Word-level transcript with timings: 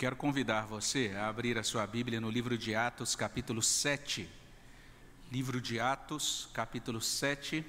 Quero 0.00 0.16
convidar 0.16 0.64
você 0.64 1.12
a 1.14 1.28
abrir 1.28 1.58
a 1.58 1.62
sua 1.62 1.86
Bíblia 1.86 2.22
no 2.22 2.30
livro 2.30 2.56
de 2.56 2.74
Atos, 2.74 3.14
capítulo 3.14 3.60
7. 3.60 4.26
Livro 5.30 5.60
de 5.60 5.78
Atos, 5.78 6.48
capítulo 6.54 7.02
7. 7.02 7.62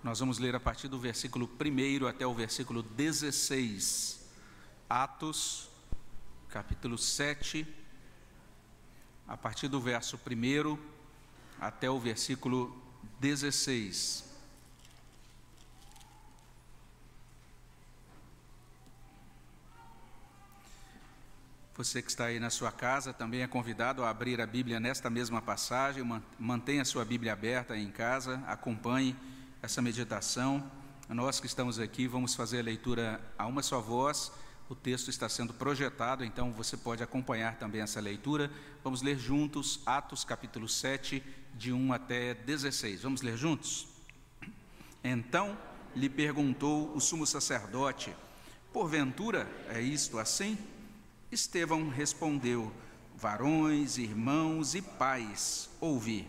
Nós 0.00 0.20
vamos 0.20 0.38
ler 0.38 0.54
a 0.54 0.60
partir 0.60 0.86
do 0.86 0.96
versículo 0.96 1.50
1 1.60 2.06
até 2.06 2.24
o 2.24 2.32
versículo 2.32 2.84
16. 2.84 4.30
Atos, 4.88 5.68
capítulo 6.50 6.96
7, 6.96 7.66
a 9.26 9.36
partir 9.36 9.66
do 9.66 9.80
verso 9.80 10.16
1 10.16 10.78
até 11.60 11.90
o 11.90 11.98
versículo 11.98 12.80
16. 13.18 14.33
Você 21.76 22.00
que 22.00 22.08
está 22.08 22.26
aí 22.26 22.38
na 22.38 22.50
sua 22.50 22.70
casa 22.70 23.12
também 23.12 23.42
é 23.42 23.48
convidado 23.48 24.04
a 24.04 24.08
abrir 24.08 24.40
a 24.40 24.46
Bíblia 24.46 24.78
nesta 24.78 25.10
mesma 25.10 25.42
passagem. 25.42 26.04
Mantenha 26.38 26.82
a 26.82 26.84
sua 26.84 27.04
Bíblia 27.04 27.32
aberta 27.32 27.76
em 27.76 27.90
casa, 27.90 28.40
acompanhe 28.46 29.16
essa 29.60 29.82
meditação. 29.82 30.70
Nós 31.08 31.40
que 31.40 31.48
estamos 31.48 31.80
aqui 31.80 32.06
vamos 32.06 32.32
fazer 32.32 32.60
a 32.60 32.62
leitura 32.62 33.20
a 33.36 33.48
uma 33.48 33.60
só 33.60 33.80
voz. 33.80 34.30
O 34.68 34.76
texto 34.76 35.10
está 35.10 35.28
sendo 35.28 35.52
projetado, 35.52 36.24
então 36.24 36.52
você 36.52 36.76
pode 36.76 37.02
acompanhar 37.02 37.56
também 37.56 37.80
essa 37.80 38.00
leitura. 38.00 38.48
Vamos 38.84 39.02
ler 39.02 39.18
juntos 39.18 39.80
Atos 39.84 40.22
capítulo 40.22 40.68
7, 40.68 41.20
de 41.54 41.72
1 41.72 41.92
até 41.92 42.34
16. 42.34 43.02
Vamos 43.02 43.20
ler 43.20 43.36
juntos? 43.36 43.88
Então 45.02 45.58
lhe 45.96 46.08
perguntou 46.08 46.94
o 46.94 47.00
sumo 47.00 47.26
sacerdote: 47.26 48.14
Porventura 48.72 49.50
é 49.70 49.80
isto 49.80 50.20
assim? 50.20 50.56
Estevão 51.34 51.88
respondeu: 51.88 52.72
Varões, 53.16 53.98
irmãos 53.98 54.76
e 54.76 54.80
pais, 54.80 55.68
ouvi. 55.80 56.28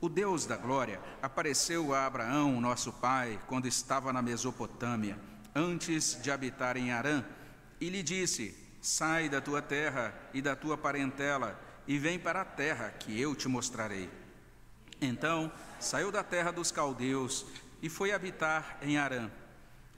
O 0.00 0.08
Deus 0.08 0.44
da 0.44 0.56
glória 0.56 1.00
apareceu 1.22 1.94
a 1.94 2.04
Abraão, 2.04 2.60
nosso 2.60 2.92
pai, 2.92 3.40
quando 3.48 3.66
estava 3.66 4.12
na 4.12 4.20
Mesopotâmia, 4.20 5.18
antes 5.54 6.20
de 6.22 6.30
habitar 6.30 6.76
em 6.76 6.92
Arã, 6.92 7.24
e 7.80 7.88
lhe 7.88 8.02
disse: 8.02 8.54
Sai 8.82 9.30
da 9.30 9.40
tua 9.40 9.62
terra 9.62 10.14
e 10.34 10.42
da 10.42 10.54
tua 10.54 10.76
parentela, 10.76 11.58
e 11.86 11.98
vem 11.98 12.18
para 12.18 12.42
a 12.42 12.44
terra 12.44 12.90
que 12.90 13.18
eu 13.18 13.34
te 13.34 13.48
mostrarei. 13.48 14.10
Então 15.00 15.50
saiu 15.80 16.12
da 16.12 16.22
terra 16.22 16.50
dos 16.50 16.70
caldeus 16.70 17.46
e 17.80 17.88
foi 17.88 18.12
habitar 18.12 18.76
em 18.82 18.98
Arã. 18.98 19.30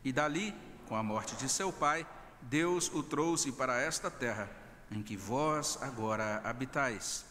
E 0.05 0.13
dali, 0.13 0.55
com 0.87 0.95
a 0.95 1.03
morte 1.03 1.35
de 1.35 1.49
seu 1.49 1.73
pai, 1.73 2.07
Deus 2.43 2.91
o 2.93 3.03
trouxe 3.03 3.53
para 3.53 3.81
esta 3.81 4.11
terra, 4.11 4.51
em 4.91 5.03
que 5.03 5.17
vós 5.17 5.79
agora 5.81 6.41
habitais. 6.45 7.25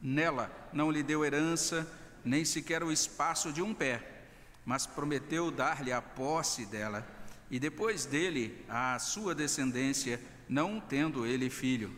Nela 0.00 0.50
não 0.72 0.90
lhe 0.90 1.02
deu 1.02 1.24
herança, 1.24 1.86
nem 2.24 2.44
sequer 2.44 2.82
o 2.82 2.92
espaço 2.92 3.52
de 3.52 3.60
um 3.60 3.74
pé, 3.74 4.22
mas 4.64 4.86
prometeu 4.86 5.50
dar-lhe 5.50 5.92
a 5.92 6.00
posse 6.00 6.64
dela, 6.66 7.06
e 7.50 7.58
depois 7.58 8.06
dele 8.06 8.64
a 8.68 8.98
sua 8.98 9.34
descendência, 9.34 10.20
não 10.48 10.80
tendo 10.80 11.26
ele 11.26 11.50
filho. 11.50 11.94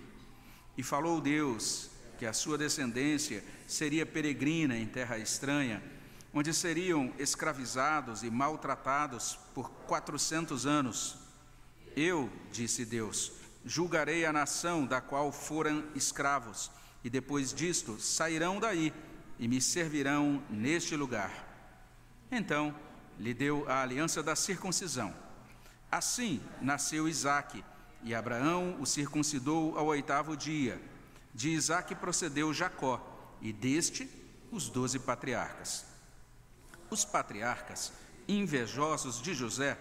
E 0.77 0.83
falou 0.83 1.21
Deus 1.21 1.91
que 2.19 2.27
a 2.27 2.33
sua 2.33 2.59
descendência 2.59 3.45
seria 3.67 4.07
peregrina 4.07 4.77
em 4.77 4.87
terra 4.87 5.19
estranha, 5.19 5.83
onde 6.33 6.53
seriam 6.53 7.13
escravizados 7.19 8.23
e 8.23 8.31
maltratados 8.31 9.39
por 9.55 9.71
quatrocentos 9.87 10.67
anos 10.67 11.26
eu, 11.97 12.31
disse 12.53 12.85
Deus, 12.85 13.33
julgarei 13.65 14.27
a 14.27 14.33
nação 14.33 14.87
da 14.87 15.01
qual 15.01 15.33
foram 15.33 15.83
escravos, 15.95 16.71
e 17.03 17.09
depois 17.09 17.55
disto 17.55 17.99
sairão 17.99 18.61
daí 18.61 18.93
e 19.39 19.49
me 19.49 19.61
servirão 19.61 20.43
neste 20.51 20.95
lugar. 20.95 21.33
Então 22.31 22.75
lhe 23.19 23.33
deu 23.33 23.69
a 23.69 23.83
aliança 23.83 24.23
da 24.23 24.37
circuncisão. 24.37 25.15
Assim 25.91 26.43
nasceu 26.61 27.09
Isaque, 27.09 27.65
e 28.03 28.15
Abraão 28.15 28.77
o 28.79 28.87
circuncidou 28.87 29.79
ao 29.79 29.87
oitavo 29.87 30.37
dia. 30.37 30.81
De 31.35 31.51
Isaque 31.51 31.95
procedeu 31.95 32.53
Jacó, 32.53 33.01
e 33.41 33.53
deste 33.53 34.09
os 34.51 34.69
doze 34.69 34.99
patriarcas. 34.99 35.87
Os 36.91 37.05
patriarcas, 37.05 37.93
invejosos 38.29 39.21
de 39.21 39.35
José, 39.35 39.79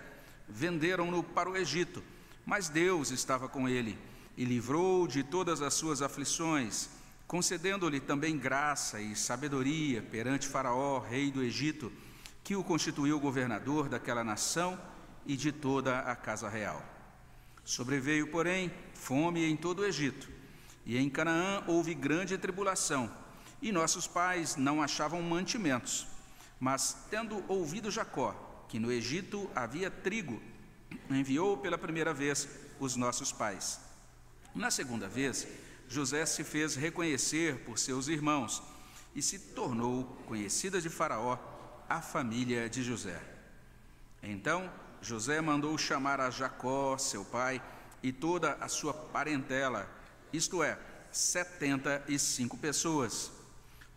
venderam-no 0.48 1.24
para 1.24 1.50
o 1.50 1.58
Egito, 1.58 2.04
mas 2.46 2.70
Deus 2.70 3.12
estava 3.12 3.48
com 3.50 3.68
ele 3.68 3.98
e 4.38 4.46
livrou 4.46 5.08
de 5.08 5.24
todas 5.24 5.62
as 5.62 5.74
suas 5.74 6.02
aflições, 6.02 6.90
concedendo-lhe 7.28 8.00
também 8.00 8.38
graça 8.38 9.02
e 9.02 9.16
sabedoria 9.16 10.02
perante 10.02 10.48
Faraó, 10.48 11.00
rei 11.00 11.32
do 11.32 11.42
Egito, 11.42 11.92
que 12.44 12.56
o 12.56 12.64
constituiu 12.64 13.20
governador 13.20 13.90
daquela 13.90 14.24
nação 14.24 14.80
e 15.26 15.36
de 15.36 15.52
toda 15.52 16.00
a 16.00 16.16
casa 16.16 16.48
real. 16.48 16.84
Sobreveio, 17.64 18.28
porém, 18.28 18.72
fome 18.94 19.44
em 19.44 19.56
todo 19.56 19.80
o 19.80 19.86
Egito, 19.86 20.30
e 20.86 20.98
em 20.98 21.10
Canaã 21.10 21.64
houve 21.66 21.96
grande 21.96 22.38
tribulação, 22.38 23.10
e 23.60 23.72
nossos 23.72 24.06
pais 24.06 24.56
não 24.56 24.84
achavam 24.84 25.22
mantimentos. 25.24 26.06
Mas, 26.60 26.96
tendo 27.10 27.44
ouvido 27.48 27.90
Jacó 27.90 28.45
que 28.68 28.80
no 28.80 28.92
Egito 28.92 29.50
havia 29.56 29.90
trigo, 29.90 30.42
enviou 31.10 31.58
pela 31.58 31.78
primeira 31.78 32.14
vez 32.14 32.48
os 32.80 32.96
nossos 32.96 33.32
pais. 33.32 33.80
Na 34.54 34.72
segunda 34.72 35.08
vez, 35.08 35.48
José 35.88 36.26
se 36.26 36.44
fez 36.44 36.76
reconhecer 36.76 37.60
por 37.66 37.78
seus 37.78 38.08
irmãos 38.08 38.64
e 39.16 39.22
se 39.22 39.40
tornou 39.40 40.04
conhecida 40.26 40.82
de 40.82 40.90
Faraó 40.90 41.38
a 41.88 42.02
família 42.02 42.70
de 42.70 42.84
José. 42.84 43.22
Então 44.24 44.72
José 45.02 45.40
mandou 45.40 45.78
chamar 45.78 46.20
a 46.20 46.32
Jacó, 46.32 46.98
seu 46.98 47.24
pai, 47.24 47.62
e 48.02 48.12
toda 48.12 48.54
a 48.54 48.68
sua 48.68 48.94
parentela, 48.94 49.90
isto 50.34 50.64
é, 50.64 50.78
setenta 51.12 52.04
e 52.08 52.18
cinco 52.20 52.58
pessoas. 52.58 53.32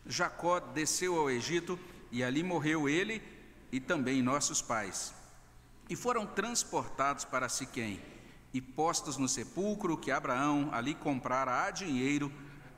Jacó 0.07 0.61
desceu 0.61 1.19
ao 1.19 1.31
Egito 1.31 1.79
e 2.11 2.23
ali 2.23 2.43
morreu 2.43 2.89
ele 2.89 3.23
e 3.71 3.81
também 3.81 4.23
nossos 4.23 4.63
pais. 4.63 5.15
E 5.89 5.97
foram 5.97 6.27
transportados 6.27 7.25
para 7.25 7.49
Siquém 7.49 8.01
e 8.53 8.61
postos 8.61 9.17
no 9.17 9.29
sepulcro 9.29 9.97
que 9.97 10.11
Abraão 10.11 10.71
ali 10.73 10.95
comprara 10.95 11.65
a 11.65 11.71
dinheiro 11.71 12.33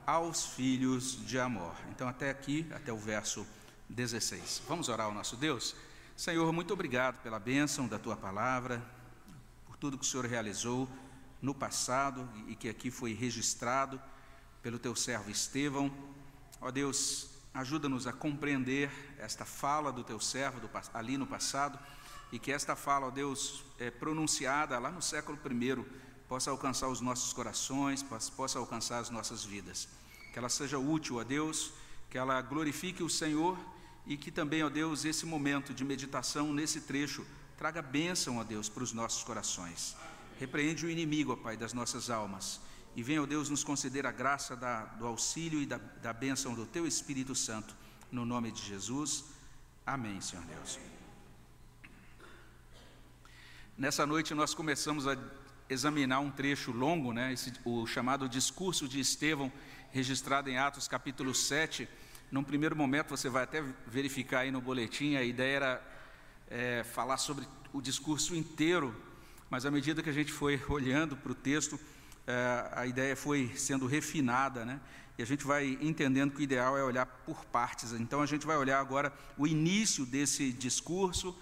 aos 0.05 0.45
filhos 0.45 1.25
de 1.25 1.39
Amor. 1.39 1.75
Então, 1.89 2.07
até 2.07 2.29
aqui, 2.29 2.67
até 2.73 2.91
o 2.91 2.97
verso 2.97 3.45
16. 3.89 4.63
Vamos 4.67 4.89
orar 4.89 5.07
ao 5.07 5.13
nosso 5.13 5.35
Deus? 5.35 5.75
Senhor, 6.15 6.51
muito 6.51 6.73
obrigado 6.73 7.21
pela 7.21 7.39
bênção 7.39 7.87
da 7.87 7.97
tua 7.97 8.15
palavra, 8.15 8.81
por 9.65 9.75
tudo 9.77 9.97
que 9.97 10.05
o 10.05 10.07
Senhor 10.07 10.25
realizou 10.25 10.87
no 11.41 11.55
passado 11.55 12.29
e 12.47 12.55
que 12.55 12.69
aqui 12.69 12.91
foi 12.91 13.13
registrado 13.13 13.99
pelo 14.61 14.77
teu 14.77 14.95
servo 14.95 15.31
Estevão. 15.31 15.91
Ó 16.59 16.69
Deus, 16.69 17.30
ajuda-nos 17.53 18.07
a 18.07 18.13
compreender 18.13 18.89
esta 19.17 19.45
fala 19.45 19.91
do 19.91 20.03
teu 20.03 20.19
servo 20.19 20.59
do, 20.59 20.69
ali 20.93 21.17
no 21.17 21.27
passado 21.27 21.77
e 22.31 22.39
que 22.39 22.51
esta 22.51 22.75
fala, 22.75 23.07
ó 23.07 23.11
Deus, 23.11 23.63
é, 23.77 23.91
pronunciada 23.91 24.79
lá 24.79 24.89
no 24.89 25.01
século 25.01 25.37
I, 25.37 25.85
possa 26.27 26.49
alcançar 26.49 26.87
os 26.87 27.01
nossos 27.01 27.33
corações, 27.33 28.03
possa 28.35 28.57
alcançar 28.57 28.99
as 28.99 29.09
nossas 29.09 29.43
vidas. 29.43 29.89
Que 30.31 30.39
ela 30.39 30.47
seja 30.47 30.79
útil 30.79 31.19
a 31.19 31.23
Deus, 31.23 31.73
que 32.09 32.17
ela 32.17 32.41
glorifique 32.41 33.03
o 33.03 33.09
Senhor 33.09 33.57
e 34.07 34.15
que 34.15 34.31
também, 34.31 34.63
ó 34.63 34.69
Deus, 34.69 35.03
esse 35.03 35.25
momento 35.25 35.73
de 35.73 35.83
meditação 35.83 36.53
nesse 36.53 36.81
trecho 36.81 37.25
traga 37.57 37.81
bênção, 37.81 38.37
ó 38.37 38.43
Deus, 38.45 38.69
para 38.69 38.81
os 38.81 38.93
nossos 38.93 39.23
corações. 39.23 39.95
Repreende 40.39 40.85
o 40.85 40.89
inimigo, 40.89 41.33
ó 41.33 41.35
Pai, 41.35 41.57
das 41.57 41.73
nossas 41.73 42.09
almas 42.09 42.61
e 42.95 43.01
venha, 43.01 43.23
ó 43.23 43.25
Deus, 43.25 43.49
nos 43.49 43.63
conceder 43.63 44.05
a 44.05 44.11
graça 44.11 44.55
da, 44.55 44.85
do 44.85 45.07
auxílio 45.07 45.61
e 45.61 45.65
da, 45.65 45.77
da 45.77 46.11
bênção 46.11 46.53
do 46.53 46.65
Teu 46.65 46.85
Espírito 46.85 47.33
Santo, 47.33 47.75
no 48.11 48.25
nome 48.25 48.51
de 48.51 48.61
Jesus. 48.61 49.23
Amém, 49.85 50.19
Senhor 50.19 50.43
Deus. 50.45 50.77
Nessa 53.77 54.05
noite 54.05 54.33
nós 54.33 54.53
começamos 54.53 55.07
a 55.07 55.17
examinar 55.69 56.19
um 56.19 56.29
trecho 56.29 56.71
longo, 56.71 57.13
né, 57.13 57.31
esse, 57.31 57.53
o 57.63 57.87
chamado 57.87 58.27
discurso 58.27 58.87
de 58.87 58.99
Estevão, 58.99 59.51
registrado 59.91 60.49
em 60.49 60.57
Atos 60.57 60.87
capítulo 60.87 61.33
7. 61.33 61.87
Num 62.29 62.43
primeiro 62.43 62.75
momento 62.75 63.09
você 63.09 63.29
vai 63.29 63.43
até 63.43 63.63
verificar 63.87 64.41
aí 64.41 64.51
no 64.51 64.59
boletim, 64.59 65.15
a 65.15 65.23
ideia 65.23 65.55
era 65.55 65.91
é, 66.49 66.83
falar 66.83 67.17
sobre 67.17 67.47
o 67.71 67.81
discurso 67.81 68.35
inteiro, 68.35 68.93
mas 69.49 69.65
à 69.65 69.71
medida 69.71 70.03
que 70.03 70.09
a 70.09 70.13
gente 70.13 70.31
foi 70.31 70.61
olhando 70.67 71.15
para 71.15 71.31
o 71.31 71.35
texto, 71.35 71.79
a 72.73 72.85
ideia 72.85 73.15
foi 73.15 73.51
sendo 73.55 73.85
refinada, 73.85 74.63
né? 74.65 74.79
E 75.17 75.23
a 75.23 75.25
gente 75.25 75.45
vai 75.45 75.77
entendendo 75.81 76.31
que 76.31 76.39
o 76.39 76.41
ideal 76.41 76.77
é 76.77 76.83
olhar 76.83 77.05
por 77.05 77.45
partes. 77.45 77.91
Então 77.91 78.21
a 78.21 78.25
gente 78.25 78.45
vai 78.45 78.57
olhar 78.57 78.79
agora 78.79 79.13
o 79.37 79.45
início 79.45 80.05
desse 80.05 80.51
discurso. 80.51 81.37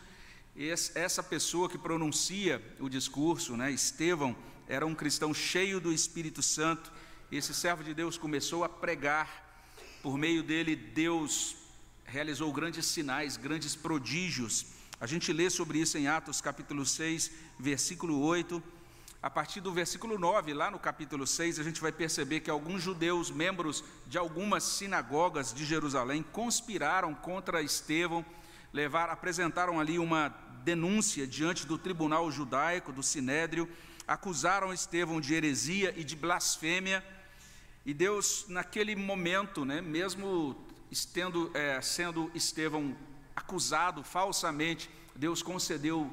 Essa 0.95 1.23
pessoa 1.23 1.69
que 1.69 1.77
pronuncia 1.77 2.61
o 2.79 2.89
discurso, 2.89 3.55
né, 3.55 3.71
Estevão, 3.71 4.35
era 4.67 4.85
um 4.85 4.93
cristão 4.93 5.33
cheio 5.33 5.79
do 5.79 5.93
Espírito 5.93 6.41
Santo. 6.41 6.91
Esse 7.31 7.53
servo 7.53 7.83
de 7.83 7.93
Deus 7.93 8.17
começou 8.17 8.63
a 8.63 8.69
pregar. 8.69 9.47
Por 10.01 10.17
meio 10.17 10.43
dele, 10.43 10.75
Deus 10.75 11.55
realizou 12.03 12.51
grandes 12.51 12.85
sinais, 12.85 13.37
grandes 13.37 13.75
prodígios. 13.75 14.65
A 14.99 15.07
gente 15.07 15.31
lê 15.31 15.49
sobre 15.49 15.79
isso 15.79 15.97
em 15.97 16.07
Atos 16.07 16.41
capítulo 16.41 16.85
6, 16.85 17.31
versículo 17.57 18.19
8. 18.19 18.61
A 19.21 19.29
partir 19.29 19.59
do 19.59 19.73
versículo 19.73 20.17
9, 20.17 20.53
lá 20.53 20.71
no 20.71 20.79
capítulo 20.79 21.27
6, 21.27 21.59
a 21.59 21.63
gente 21.63 21.81
vai 21.81 21.91
perceber 21.91 22.39
que 22.39 22.49
alguns 22.49 22.81
judeus, 22.81 23.29
membros 23.29 23.83
de 24.07 24.17
algumas 24.17 24.63
sinagogas 24.63 25.53
de 25.53 25.65
Jerusalém, 25.65 26.23
conspiraram 26.23 27.13
contra 27.13 27.61
Estevão, 27.61 28.25
levar, 28.71 29.09
apresentaram 29.09 29.77
ali 29.77 29.99
uma 29.99 30.29
denúncia 30.63 31.27
diante 31.27 31.67
do 31.67 31.77
tribunal 31.77 32.31
judaico, 32.31 32.93
do 32.93 33.03
sinédrio, 33.03 33.69
acusaram 34.07 34.73
Estevão 34.73 35.19
de 35.19 35.33
heresia 35.33 35.93
e 35.97 36.03
de 36.05 36.15
blasfêmia. 36.15 37.03
E 37.85 37.93
Deus, 37.93 38.45
naquele 38.47 38.95
momento, 38.95 39.65
né, 39.65 39.81
mesmo 39.81 40.55
estendo, 40.89 41.51
é, 41.53 41.81
sendo 41.81 42.31
Estevão 42.33 42.95
acusado 43.35 44.01
falsamente, 44.01 44.89
Deus 45.13 45.43
concedeu 45.43 46.09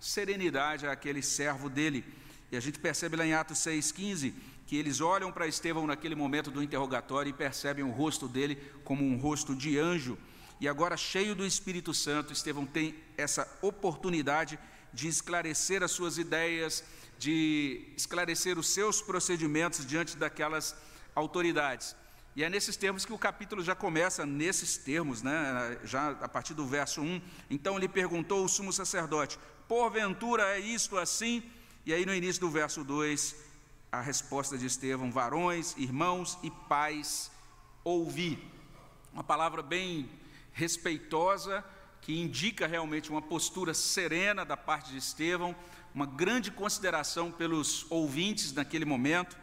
serenidade 0.00 0.88
àquele 0.88 1.22
servo 1.22 1.70
dele. 1.70 2.04
E 2.50 2.56
a 2.56 2.60
gente 2.60 2.78
percebe 2.78 3.16
lá 3.16 3.26
em 3.26 3.34
Atos 3.34 3.58
6,15 3.58 4.32
que 4.66 4.76
eles 4.76 5.00
olham 5.00 5.32
para 5.32 5.46
Estevão 5.46 5.86
naquele 5.86 6.14
momento 6.14 6.50
do 6.50 6.62
interrogatório 6.62 7.30
e 7.30 7.32
percebem 7.32 7.84
o 7.84 7.90
rosto 7.90 8.28
dele 8.28 8.56
como 8.84 9.02
um 9.02 9.16
rosto 9.16 9.54
de 9.54 9.78
anjo. 9.78 10.18
E 10.60 10.68
agora, 10.68 10.96
cheio 10.96 11.34
do 11.34 11.46
Espírito 11.46 11.94
Santo, 11.94 12.32
Estevão 12.32 12.66
tem 12.66 12.94
essa 13.16 13.48
oportunidade 13.62 14.58
de 14.92 15.08
esclarecer 15.08 15.82
as 15.82 15.90
suas 15.90 16.18
ideias, 16.18 16.84
de 17.18 17.92
esclarecer 17.96 18.58
os 18.58 18.68
seus 18.68 19.00
procedimentos 19.00 19.86
diante 19.86 20.16
daquelas 20.16 20.76
autoridades. 21.14 21.96
E 22.36 22.44
é 22.44 22.50
nesses 22.50 22.76
termos 22.76 23.04
que 23.04 23.12
o 23.12 23.18
capítulo 23.18 23.62
já 23.62 23.74
começa, 23.74 24.24
nesses 24.24 24.76
termos, 24.76 25.22
né? 25.22 25.78
já 25.82 26.10
a 26.10 26.28
partir 26.28 26.54
do 26.54 26.66
verso 26.66 27.00
1. 27.00 27.20
Então 27.50 27.78
lhe 27.78 27.88
perguntou 27.88 28.44
o 28.44 28.48
sumo 28.48 28.72
sacerdote: 28.72 29.38
Porventura 29.66 30.44
é 30.56 30.60
isto 30.60 30.96
assim? 30.96 31.42
E 31.88 31.94
aí 31.94 32.04
no 32.04 32.14
início 32.14 32.42
do 32.42 32.50
verso 32.50 32.84
2, 32.84 33.34
a 33.90 34.02
resposta 34.02 34.58
de 34.58 34.66
Estevão: 34.66 35.10
varões, 35.10 35.74
irmãos 35.78 36.38
e 36.42 36.50
pais, 36.50 37.30
ouvi. 37.82 38.38
Uma 39.10 39.24
palavra 39.24 39.62
bem 39.62 40.06
respeitosa, 40.52 41.64
que 42.02 42.20
indica 42.20 42.66
realmente 42.66 43.08
uma 43.08 43.22
postura 43.22 43.72
serena 43.72 44.44
da 44.44 44.54
parte 44.54 44.90
de 44.90 44.98
Estevão, 44.98 45.56
uma 45.94 46.04
grande 46.04 46.50
consideração 46.50 47.32
pelos 47.32 47.90
ouvintes 47.90 48.52
naquele 48.52 48.84
momento. 48.84 49.34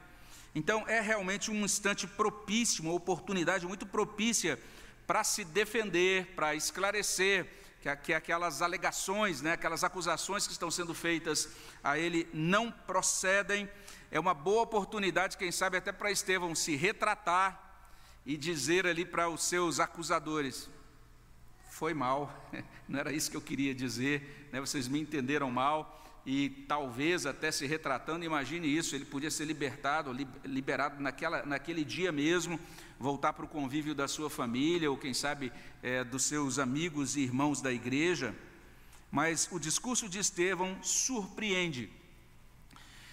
Então, 0.54 0.88
é 0.88 1.02
realmente 1.02 1.50
um 1.50 1.66
instante 1.66 2.06
propício, 2.06 2.84
uma 2.84 2.94
oportunidade 2.94 3.66
muito 3.66 3.88
propícia 3.88 4.60
para 5.08 5.24
se 5.24 5.44
defender, 5.44 6.28
para 6.36 6.54
esclarecer 6.54 7.48
que, 7.86 7.96
que 7.98 8.14
aquelas 8.14 8.64
alegações, 8.64 9.42
né, 9.42 9.52
aquelas 9.52 9.84
acusações 9.84 10.48
que 10.48 10.54
estão 10.54 10.72
sendo 10.72 10.96
feitas 10.96 11.50
a 11.84 12.00
ele 12.00 12.28
não 12.34 12.72
procedem. 12.72 13.70
É 14.10 14.20
uma 14.20 14.34
boa 14.34 14.64
oportunidade, 14.64 15.38
quem 15.38 15.52
sabe 15.52 15.78
até 15.78 15.92
para 15.92 16.10
Estevão 16.10 16.56
se 16.56 16.76
retratar 16.76 17.62
e 18.26 18.36
dizer 18.38 18.88
ali 18.88 19.06
para 19.06 19.30
os 19.30 19.44
seus 19.44 19.80
acusadores: 19.80 20.68
foi 21.70 21.94
mal, 21.94 22.34
não 22.90 23.00
era 23.00 23.14
isso 23.14 23.30
que 23.30 23.38
eu 23.38 23.42
queria 23.42 23.76
dizer, 23.76 24.50
né, 24.52 24.60
vocês 24.60 24.88
me 24.88 25.00
entenderam 25.00 25.52
mal 25.52 26.02
e 26.26 26.50
talvez 26.68 27.26
até 27.26 27.52
se 27.52 27.68
retratando, 27.68 28.26
imagine 28.26 28.68
isso, 28.68 28.96
ele 28.96 29.06
podia 29.06 29.30
ser 29.30 29.46
libertado, 29.46 30.12
liberado 30.44 31.02
naquela, 31.02 31.46
naquele 31.46 31.86
dia 31.86 32.12
mesmo, 32.12 32.60
voltar 33.00 33.34
para 33.34 33.46
o 33.46 33.48
convívio 33.48 33.94
da 33.94 34.08
sua 34.08 34.30
família, 34.30 34.90
ou 34.90 34.98
quem 34.98 35.14
sabe 35.14 35.54
é, 35.84 36.04
dos 36.04 36.24
seus 36.24 36.58
amigos 36.58 37.16
e 37.16 37.22
irmãos 37.22 37.62
da 37.62 37.72
igreja. 37.72 38.34
Mas 39.12 39.48
o 39.52 39.60
discurso 39.60 40.10
de 40.10 40.18
Estevão 40.18 40.82
surpreende. 40.82 41.92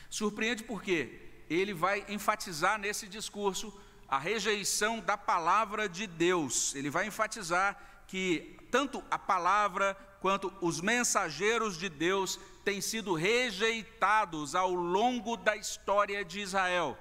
Surpreende 0.09 0.65
porque 0.65 1.21
ele 1.51 1.75
vai 1.75 2.05
enfatizar 2.09 2.79
nesse 2.79 3.07
discurso 3.07 3.79
a 4.09 4.19
rejeição 4.19 5.01
da 5.01 5.19
palavra 5.19 5.87
de 5.87 6.07
Deus. 6.07 6.75
Ele 6.75 6.89
vai 6.89 7.07
enfatizar 7.07 7.79
que 8.07 8.57
tanto 8.71 9.05
a 9.11 9.19
palavra 9.19 9.97
quanto 10.23 10.53
os 10.61 10.81
mensageiros 10.81 11.77
de 11.77 11.89
Deus 11.89 12.39
têm 12.65 12.81
sido 12.81 13.13
rejeitados 13.13 14.55
ao 14.55 14.73
longo 14.73 15.37
da 15.37 15.57
história 15.57 16.25
de 16.25 16.41
Israel. 16.41 16.97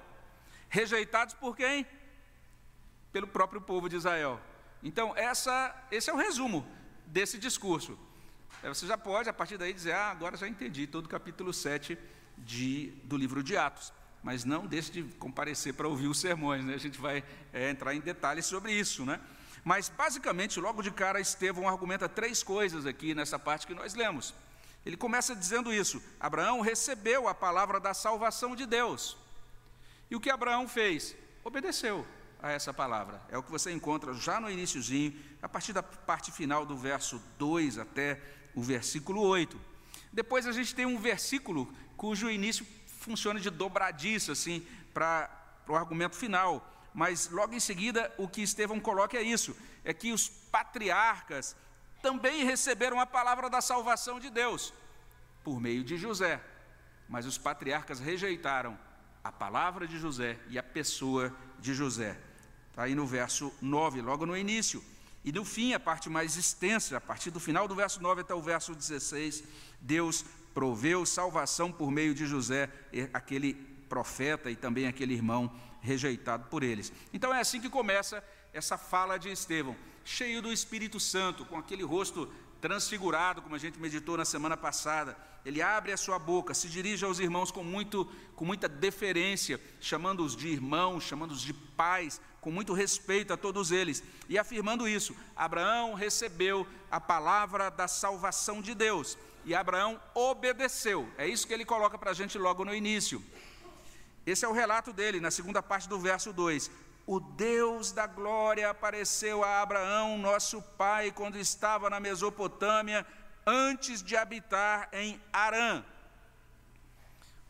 Rejeitados 0.68 1.32
por 1.32 1.56
quem? 1.56 1.86
Pelo 3.12 3.28
próprio 3.28 3.60
povo 3.60 3.88
de 3.88 3.94
Israel. 3.94 4.40
Então, 4.82 5.16
essa, 5.16 5.72
esse 5.92 6.10
é 6.10 6.12
o 6.12 6.16
resumo 6.16 6.66
desse 7.06 7.38
discurso. 7.38 7.96
Você 8.64 8.86
já 8.86 8.98
pode, 8.98 9.28
a 9.28 9.32
partir 9.32 9.56
daí, 9.56 9.72
dizer: 9.72 9.92
Ah, 9.92 10.10
agora 10.10 10.36
já 10.36 10.48
entendi 10.48 10.88
todo 10.88 11.06
o 11.06 11.08
capítulo 11.08 11.52
7 11.52 11.96
de, 12.38 12.92
do 13.04 13.16
livro 13.16 13.40
de 13.40 13.56
Atos. 13.56 13.92
Mas 14.20 14.44
não 14.44 14.66
deixe 14.66 14.90
de 14.90 15.02
comparecer 15.14 15.74
para 15.74 15.86
ouvir 15.86 16.08
os 16.08 16.18
sermões, 16.20 16.64
né? 16.64 16.74
a 16.74 16.78
gente 16.78 17.00
vai 17.00 17.24
é, 17.52 17.70
entrar 17.70 17.94
em 17.94 18.00
detalhes 18.00 18.46
sobre 18.46 18.72
isso. 18.72 19.04
Né? 19.04 19.20
Mas, 19.64 19.88
basicamente, 19.88 20.58
logo 20.58 20.82
de 20.82 20.90
cara, 20.90 21.20
Estevão 21.20 21.68
argumenta 21.68 22.08
três 22.08 22.42
coisas 22.42 22.84
aqui 22.86 23.14
nessa 23.14 23.38
parte 23.38 23.66
que 23.66 23.74
nós 23.74 23.94
lemos. 23.94 24.34
Ele 24.84 24.96
começa 24.96 25.36
dizendo 25.36 25.72
isso: 25.72 26.02
Abraão 26.18 26.60
recebeu 26.60 27.28
a 27.28 27.34
palavra 27.34 27.78
da 27.78 27.94
salvação 27.94 28.56
de 28.56 28.66
Deus. 28.66 29.16
E 30.10 30.16
o 30.16 30.20
que 30.20 30.30
Abraão 30.30 30.68
fez? 30.68 31.14
Obedeceu 31.44 32.06
a 32.42 32.50
essa 32.50 32.74
palavra. 32.74 33.22
É 33.28 33.38
o 33.38 33.42
que 33.42 33.50
você 33.50 33.70
encontra 33.70 34.12
já 34.12 34.40
no 34.40 34.50
iníciozinho, 34.50 35.16
a 35.40 35.48
partir 35.48 35.72
da 35.72 35.82
parte 35.82 36.32
final 36.32 36.66
do 36.66 36.76
verso 36.76 37.22
2 37.38 37.78
até 37.78 38.20
o 38.54 38.60
versículo 38.60 39.22
8. 39.22 39.58
Depois 40.12 40.46
a 40.46 40.52
gente 40.52 40.74
tem 40.74 40.84
um 40.84 40.98
versículo 40.98 41.72
cujo 41.96 42.28
início 42.28 42.66
funciona 42.86 43.38
de 43.38 43.48
dobradiço, 43.48 44.32
assim, 44.32 44.66
para 44.92 45.30
o 45.68 45.76
argumento 45.76 46.16
final. 46.16 46.68
Mas 46.94 47.28
logo 47.30 47.54
em 47.54 47.60
seguida, 47.60 48.12
o 48.18 48.28
que 48.28 48.42
Estevão 48.42 48.78
coloca 48.78 49.16
é 49.16 49.22
isso: 49.22 49.56
é 49.84 49.94
que 49.94 50.12
os 50.12 50.28
patriarcas 50.28 51.56
também 52.02 52.44
receberam 52.44 53.00
a 53.00 53.06
palavra 53.06 53.48
da 53.48 53.60
salvação 53.60 54.18
de 54.20 54.28
Deus, 54.28 54.72
por 55.42 55.60
meio 55.60 55.82
de 55.82 55.96
José. 55.96 56.40
Mas 57.08 57.26
os 57.26 57.38
patriarcas 57.38 58.00
rejeitaram 58.00 58.78
a 59.22 59.30
palavra 59.30 59.86
de 59.86 59.98
José 59.98 60.38
e 60.48 60.58
a 60.58 60.62
pessoa 60.62 61.34
de 61.58 61.72
José. 61.74 62.18
Está 62.70 62.84
aí 62.84 62.94
no 62.94 63.06
verso 63.06 63.52
9, 63.60 64.00
logo 64.00 64.26
no 64.26 64.36
início. 64.36 64.82
E 65.24 65.30
no 65.30 65.44
fim, 65.44 65.72
a 65.72 65.80
parte 65.80 66.10
mais 66.10 66.36
extensa, 66.36 66.96
a 66.96 67.00
partir 67.00 67.30
do 67.30 67.38
final 67.38 67.68
do 67.68 67.76
verso 67.76 68.02
9 68.02 68.22
até 68.22 68.34
o 68.34 68.42
verso 68.42 68.74
16, 68.74 69.44
Deus 69.80 70.24
proveu 70.52 71.06
salvação 71.06 71.70
por 71.70 71.90
meio 71.90 72.14
de 72.14 72.26
José, 72.26 72.68
aquele 73.12 73.54
profeta 73.88 74.50
e 74.50 74.56
também 74.56 74.86
aquele 74.86 75.14
irmão 75.14 75.52
rejeitado 75.82 76.48
por 76.48 76.62
eles. 76.62 76.90
Então 77.12 77.34
é 77.34 77.40
assim 77.40 77.60
que 77.60 77.68
começa 77.68 78.24
essa 78.54 78.78
fala 78.78 79.18
de 79.18 79.30
Estevão 79.30 79.76
cheio 80.04 80.42
do 80.42 80.52
Espírito 80.52 80.98
Santo, 80.98 81.44
com 81.44 81.56
aquele 81.56 81.82
rosto 81.82 82.30
transfigurado, 82.60 83.42
como 83.42 83.54
a 83.54 83.58
gente 83.58 83.78
meditou 83.78 84.16
na 84.16 84.24
semana 84.24 84.56
passada. 84.56 85.16
Ele 85.44 85.60
abre 85.60 85.92
a 85.92 85.96
sua 85.96 86.18
boca, 86.18 86.54
se 86.54 86.68
dirige 86.68 87.04
aos 87.04 87.18
irmãos 87.18 87.50
com, 87.50 87.64
muito, 87.64 88.04
com 88.36 88.44
muita 88.44 88.68
deferência, 88.68 89.60
chamando-os 89.80 90.36
de 90.36 90.48
irmãos, 90.48 91.02
chamando-os 91.02 91.42
de 91.42 91.52
pais, 91.52 92.20
com 92.40 92.50
muito 92.50 92.72
respeito 92.72 93.32
a 93.32 93.36
todos 93.36 93.72
eles, 93.72 94.02
e 94.28 94.38
afirmando 94.38 94.86
isso: 94.86 95.16
Abraão 95.34 95.94
recebeu 95.94 96.66
a 96.90 97.00
palavra 97.00 97.70
da 97.70 97.88
salvação 97.88 98.62
de 98.62 98.74
Deus, 98.74 99.18
e 99.44 99.54
Abraão 99.54 100.00
obedeceu. 100.14 101.08
É 101.18 101.26
isso 101.26 101.46
que 101.46 101.52
ele 101.52 101.64
coloca 101.64 101.98
para 101.98 102.12
a 102.12 102.14
gente 102.14 102.38
logo 102.38 102.64
no 102.64 102.74
início. 102.74 103.22
Esse 104.24 104.44
é 104.44 104.48
o 104.48 104.52
relato 104.52 104.92
dele, 104.92 105.20
na 105.20 105.30
segunda 105.30 105.62
parte 105.62 105.88
do 105.88 105.98
verso 105.98 106.32
2 106.32 106.70
o 107.06 107.18
Deus 107.18 107.90
da 107.90 108.06
glória 108.06 108.70
apareceu 108.70 109.42
a 109.42 109.60
Abraão, 109.60 110.18
nosso 110.18 110.62
pai, 110.62 111.10
quando 111.10 111.36
estava 111.36 111.90
na 111.90 111.98
Mesopotâmia, 111.98 113.06
antes 113.46 114.02
de 114.02 114.16
habitar 114.16 114.88
em 114.92 115.20
Arã. 115.32 115.84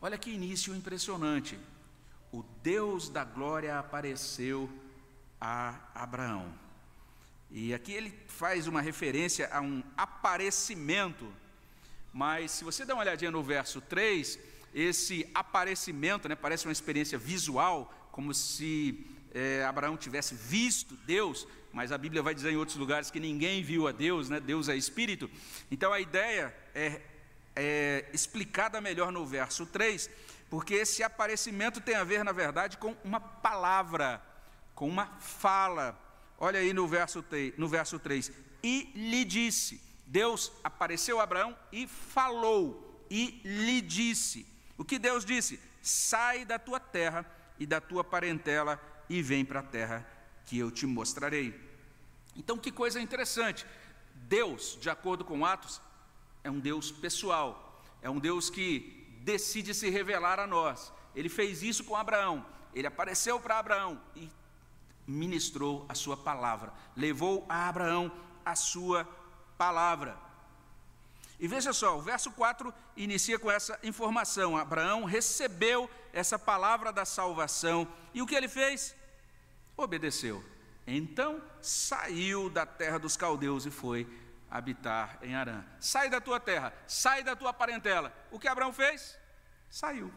Olha 0.01 0.17
que 0.17 0.31
início 0.31 0.75
impressionante. 0.75 1.59
O 2.31 2.43
Deus 2.63 3.09
da 3.09 3.23
glória 3.23 3.77
apareceu 3.77 4.69
a 5.39 5.79
Abraão. 5.93 6.51
E 7.51 7.73
aqui 7.73 7.93
ele 7.93 8.19
faz 8.27 8.65
uma 8.65 8.81
referência 8.81 9.47
a 9.51 9.61
um 9.61 9.83
aparecimento, 9.95 11.31
mas 12.11 12.51
se 12.51 12.63
você 12.63 12.83
dá 12.83 12.95
uma 12.95 13.03
olhadinha 13.03 13.29
no 13.29 13.43
verso 13.43 13.79
3, 13.79 14.39
esse 14.73 15.29
aparecimento 15.33 16.27
né, 16.27 16.35
parece 16.35 16.65
uma 16.65 16.71
experiência 16.71 17.17
visual, 17.17 17.93
como 18.11 18.33
se 18.33 19.05
é, 19.33 19.63
Abraão 19.63 19.97
tivesse 19.97 20.35
visto 20.35 20.95
Deus, 21.05 21.47
mas 21.71 21.91
a 21.91 21.97
Bíblia 21.97 22.21
vai 22.21 22.35
dizer 22.35 22.51
em 22.51 22.55
outros 22.55 22.77
lugares 22.77 23.09
que 23.09 23.19
ninguém 23.19 23.63
viu 23.63 23.87
a 23.87 23.91
Deus, 23.91 24.29
né? 24.29 24.39
Deus 24.39 24.69
é 24.69 24.75
Espírito. 24.75 25.29
Então 25.71 25.91
a 25.91 25.99
ideia 25.99 26.55
é, 26.75 27.01
é 27.55 28.09
explicada 28.13 28.79
melhor 28.79 29.11
no 29.11 29.25
verso 29.25 29.65
3, 29.65 30.09
porque 30.49 30.75
esse 30.75 31.01
aparecimento 31.01 31.81
tem 31.81 31.95
a 31.95 32.03
ver, 32.03 32.23
na 32.23 32.31
verdade, 32.31 32.77
com 32.77 32.95
uma 33.03 33.19
palavra, 33.19 34.21
com 34.75 34.87
uma 34.87 35.07
fala. 35.19 35.99
Olha 36.37 36.59
aí 36.59 36.73
no 36.73 36.87
verso 36.87 37.23
3, 37.23 37.57
no 37.57 37.67
verso 37.67 37.97
3. 37.97 38.31
E 38.61 38.91
lhe 38.93 39.25
disse: 39.25 39.81
Deus 40.05 40.51
apareceu 40.63 41.19
a 41.19 41.23
Abraão 41.23 41.57
e 41.71 41.87
falou, 41.87 43.03
e 43.09 43.41
lhe 43.43 43.81
disse. 43.81 44.52
O 44.77 44.83
que 44.83 44.97
Deus 44.97 45.23
disse? 45.23 45.59
Sai 45.81 46.45
da 46.45 46.57
tua 46.57 46.79
terra 46.79 47.25
e 47.59 47.65
da 47.65 47.79
tua 47.79 48.03
parentela 48.03 48.81
e 49.09 49.21
vem 49.21 49.45
para 49.45 49.59
a 49.59 49.63
terra 49.63 50.07
que 50.45 50.57
eu 50.57 50.71
te 50.71 50.85
mostrarei. 50.85 51.59
Então, 52.35 52.57
que 52.57 52.71
coisa 52.71 52.99
interessante. 52.99 53.65
Deus, 54.13 54.77
de 54.79 54.89
acordo 54.89 55.23
com 55.23 55.45
Atos, 55.45 55.81
é 56.43 56.49
um 56.49 56.59
Deus 56.59 56.91
pessoal, 56.91 57.81
é 58.01 58.09
um 58.09 58.19
Deus 58.19 58.49
que 58.49 59.17
decide 59.21 59.73
se 59.73 59.89
revelar 59.89 60.39
a 60.39 60.47
nós. 60.47 60.91
Ele 61.15 61.29
fez 61.29 61.61
isso 61.61 61.83
com 61.83 61.95
Abraão, 61.95 62.45
ele 62.73 62.87
apareceu 62.87 63.39
para 63.39 63.59
Abraão 63.59 64.01
e 64.15 64.29
ministrou 65.05 65.85
a 65.87 65.95
sua 65.95 66.17
palavra, 66.17 66.73
levou 66.95 67.45
a 67.47 67.69
Abraão 67.69 68.11
a 68.45 68.55
sua 68.55 69.07
palavra. 69.57 70.17
E 71.43 71.47
veja 71.47 71.73
só, 71.73 71.97
o 71.97 72.01
verso 72.01 72.31
4 72.31 72.73
inicia 72.95 73.37
com 73.37 73.51
essa 73.51 73.77
informação: 73.83 74.55
Abraão 74.55 75.03
recebeu 75.03 75.89
essa 76.13 76.39
palavra 76.39 76.93
da 76.93 77.03
salvação 77.03 77.85
e 78.13 78.21
o 78.21 78.25
que 78.25 78.33
ele 78.33 78.47
fez? 78.47 78.95
Obedeceu. 79.75 80.41
Então 80.87 81.43
saiu 81.61 82.49
da 82.49 82.65
terra 82.65 82.97
dos 82.97 83.17
caldeus 83.17 83.65
e 83.65 83.69
foi 83.69 84.07
habitar 84.49 85.19
em 85.21 85.35
Arã. 85.35 85.65
Sai 85.81 86.09
da 86.09 86.21
tua 86.21 86.39
terra, 86.39 86.73
sai 86.87 87.23
da 87.23 87.35
tua 87.35 87.51
parentela. 87.51 88.15
O 88.31 88.39
que 88.39 88.47
Abraão 88.47 88.71
fez? 88.71 89.19
Saiu. 89.69 90.13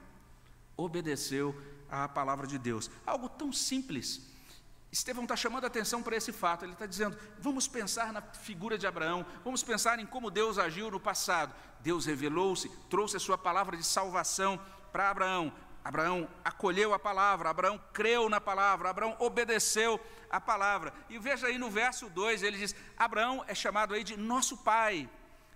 Obedeceu 0.76 1.60
à 1.90 2.08
palavra 2.08 2.46
de 2.46 2.56
Deus. 2.56 2.88
Algo 3.04 3.28
tão 3.28 3.52
simples. 3.52 4.22
Estevão 4.96 5.24
está 5.24 5.36
chamando 5.36 5.64
a 5.64 5.66
atenção 5.66 6.02
para 6.02 6.16
esse 6.16 6.32
fato. 6.32 6.64
Ele 6.64 6.72
está 6.72 6.86
dizendo: 6.86 7.18
vamos 7.38 7.68
pensar 7.68 8.14
na 8.14 8.22
figura 8.22 8.78
de 8.78 8.86
Abraão, 8.86 9.26
vamos 9.44 9.62
pensar 9.62 9.98
em 9.98 10.06
como 10.06 10.30
Deus 10.30 10.58
agiu 10.58 10.90
no 10.90 10.98
passado. 10.98 11.54
Deus 11.80 12.06
revelou-se, 12.06 12.70
trouxe 12.88 13.18
a 13.18 13.20
sua 13.20 13.36
palavra 13.36 13.76
de 13.76 13.84
salvação 13.84 14.58
para 14.90 15.10
Abraão. 15.10 15.52
Abraão 15.84 16.26
acolheu 16.42 16.94
a 16.94 16.98
palavra, 16.98 17.50
Abraão 17.50 17.78
creu 17.92 18.30
na 18.30 18.40
palavra, 18.40 18.88
Abraão 18.88 19.14
obedeceu 19.18 20.00
a 20.30 20.40
palavra. 20.40 20.94
E 21.10 21.18
veja 21.18 21.46
aí 21.46 21.58
no 21.58 21.70
verso 21.70 22.08
2, 22.08 22.42
ele 22.42 22.56
diz: 22.56 22.74
Abraão 22.96 23.44
é 23.46 23.54
chamado 23.54 23.92
aí 23.92 24.02
de 24.02 24.16
nosso 24.16 24.56
pai. 24.56 25.08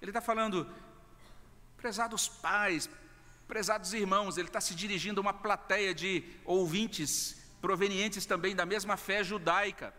Ele 0.02 0.10
está 0.10 0.20
falando, 0.20 0.70
prezados 1.78 2.28
pais, 2.28 2.90
prezados 3.48 3.94
irmãos, 3.94 4.36
ele 4.36 4.48
está 4.48 4.60
se 4.60 4.74
dirigindo 4.74 5.18
a 5.18 5.22
uma 5.22 5.32
plateia 5.32 5.94
de 5.94 6.24
ouvintes 6.44 7.39
provenientes 7.60 8.26
também 8.26 8.54
da 8.54 8.66
mesma 8.66 8.96
fé 8.96 9.22
judaica. 9.22 9.94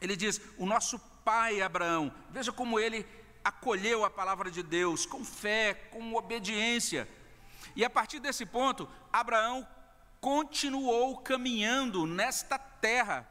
Ele 0.00 0.16
diz: 0.16 0.40
O 0.56 0.66
nosso 0.66 0.98
pai 1.24 1.60
Abraão, 1.60 2.12
veja 2.30 2.52
como 2.52 2.78
ele 2.78 3.06
acolheu 3.44 4.04
a 4.04 4.10
palavra 4.10 4.50
de 4.50 4.62
Deus 4.62 5.06
com 5.06 5.24
fé, 5.24 5.74
com 5.74 6.14
obediência. 6.14 7.08
E 7.74 7.84
a 7.84 7.90
partir 7.90 8.18
desse 8.18 8.44
ponto, 8.44 8.88
Abraão 9.12 9.66
continuou 10.20 11.18
caminhando 11.18 12.06
nesta 12.06 12.58
terra, 12.58 13.28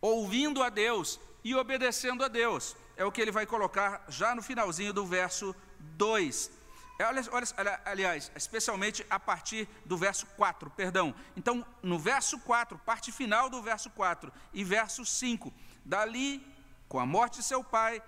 ouvindo 0.00 0.62
a 0.62 0.68
Deus 0.68 1.18
e 1.42 1.54
obedecendo 1.54 2.24
a 2.24 2.28
Deus. 2.28 2.76
É 2.96 3.04
o 3.04 3.12
que 3.12 3.20
ele 3.20 3.30
vai 3.30 3.46
colocar 3.46 4.04
já 4.08 4.34
no 4.34 4.42
finalzinho 4.42 4.92
do 4.92 5.06
verso 5.06 5.54
2. 5.78 6.57
É, 6.98 7.04
olha, 7.04 7.22
olha, 7.30 7.80
aliás, 7.84 8.32
especialmente 8.34 9.06
a 9.08 9.20
partir 9.20 9.68
do 9.84 9.96
verso 9.96 10.26
4, 10.36 10.68
perdão. 10.70 11.14
Então, 11.36 11.64
no 11.80 11.96
verso 11.96 12.40
4, 12.40 12.76
parte 12.78 13.12
final 13.12 13.48
do 13.48 13.62
verso 13.62 13.88
4 13.90 14.32
e 14.52 14.64
verso 14.64 15.04
5, 15.04 15.54
dali, 15.84 16.44
com 16.88 16.98
a 16.98 17.06
morte 17.06 17.38
de 17.38 17.44
seu 17.44 17.62
pai, 17.62 18.02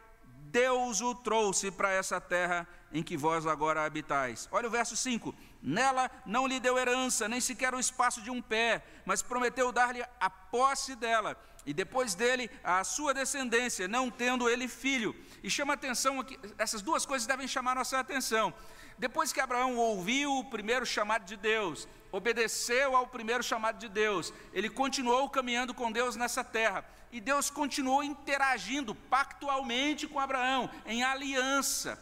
Deus 0.50 1.00
o 1.00 1.14
trouxe 1.14 1.70
para 1.70 1.92
essa 1.92 2.20
terra 2.20 2.66
em 2.92 3.02
que 3.02 3.16
vós 3.16 3.47
agora 3.47 3.85
habitais. 3.85 4.49
Olha 4.50 4.66
o 4.66 4.70
verso 4.70 4.97
5: 4.97 5.32
Nela 5.62 6.11
não 6.26 6.47
lhe 6.47 6.59
deu 6.59 6.76
herança, 6.76 7.28
nem 7.28 7.40
sequer 7.40 7.73
o 7.73 7.78
espaço 7.78 8.20
de 8.20 8.30
um 8.30 8.42
pé, 8.42 8.82
mas 9.04 9.23
prometeu 9.23 9.70
dar-lhe 9.70 10.04
a 10.18 10.28
posse 10.28 10.97
dela, 10.97 11.37
e 11.64 11.73
depois 11.73 12.14
dele 12.14 12.50
a 12.64 12.82
sua 12.82 13.14
descendência, 13.14 13.87
não 13.87 14.11
tendo 14.11 14.49
ele 14.49 14.66
filho. 14.66 15.14
E 15.42 15.49
chama 15.49 15.75
atenção 15.75 16.18
aqui, 16.18 16.38
essas 16.59 16.82
duas 16.82 17.06
coisas 17.06 17.26
devem 17.26 17.47
chamar 17.47 17.76
nossa 17.76 17.99
atenção. 17.99 18.52
Depois 19.00 19.33
que 19.33 19.40
Abraão 19.40 19.78
ouviu 19.78 20.30
o 20.37 20.45
primeiro 20.45 20.85
chamado 20.85 21.25
de 21.25 21.35
Deus, 21.35 21.88
obedeceu 22.12 22.95
ao 22.95 23.07
primeiro 23.07 23.42
chamado 23.42 23.78
de 23.78 23.88
Deus, 23.88 24.30
ele 24.52 24.69
continuou 24.69 25.26
caminhando 25.30 25.73
com 25.73 25.90
Deus 25.90 26.16
nessa 26.16 26.45
terra. 26.45 26.85
E 27.11 27.19
Deus 27.19 27.49
continuou 27.49 28.04
interagindo 28.04 28.95
pactualmente 28.95 30.07
com 30.07 30.21
Abraão, 30.21 30.69
em 30.85 31.02
aliança, 31.02 31.99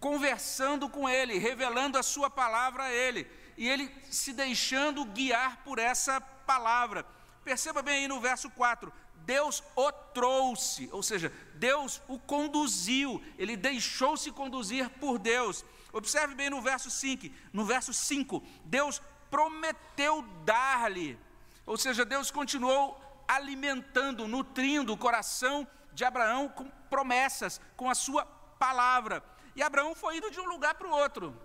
conversando 0.00 0.88
com 0.88 1.06
ele, 1.06 1.36
revelando 1.36 1.98
a 1.98 2.02
sua 2.02 2.30
palavra 2.30 2.84
a 2.84 2.90
ele, 2.90 3.30
e 3.58 3.68
ele 3.68 3.94
se 4.10 4.32
deixando 4.32 5.04
guiar 5.04 5.58
por 5.58 5.78
essa 5.78 6.18
palavra. 6.18 7.04
Perceba 7.44 7.82
bem 7.82 7.96
aí 7.96 8.08
no 8.08 8.22
verso 8.22 8.48
4: 8.48 8.90
Deus 9.16 9.62
o 9.76 9.92
trouxe, 9.92 10.88
ou 10.92 11.02
seja, 11.02 11.30
Deus 11.56 12.00
o 12.08 12.18
conduziu, 12.18 13.22
ele 13.38 13.54
deixou-se 13.54 14.30
conduzir 14.32 14.88
por 14.88 15.18
Deus. 15.18 15.62
Observe 15.92 16.34
bem 16.34 16.48
no 16.48 16.60
verso 16.60 16.90
5, 16.90 17.28
no 17.52 17.64
verso 17.64 17.92
5, 17.92 18.42
Deus 18.64 19.00
prometeu 19.30 20.22
dar-lhe, 20.44 21.18
ou 21.66 21.76
seja, 21.76 22.04
Deus 22.04 22.30
continuou 22.30 23.00
alimentando, 23.28 24.26
nutrindo 24.26 24.92
o 24.92 24.96
coração 24.96 25.66
de 25.92 26.04
Abraão 26.04 26.48
com 26.48 26.68
promessas, 26.90 27.60
com 27.76 27.88
a 27.88 27.94
sua 27.94 28.24
palavra. 28.24 29.22
E 29.54 29.62
Abraão 29.62 29.94
foi 29.94 30.16
indo 30.16 30.30
de 30.30 30.40
um 30.40 30.46
lugar 30.46 30.74
para 30.74 30.88
o 30.88 30.90
outro, 30.90 31.36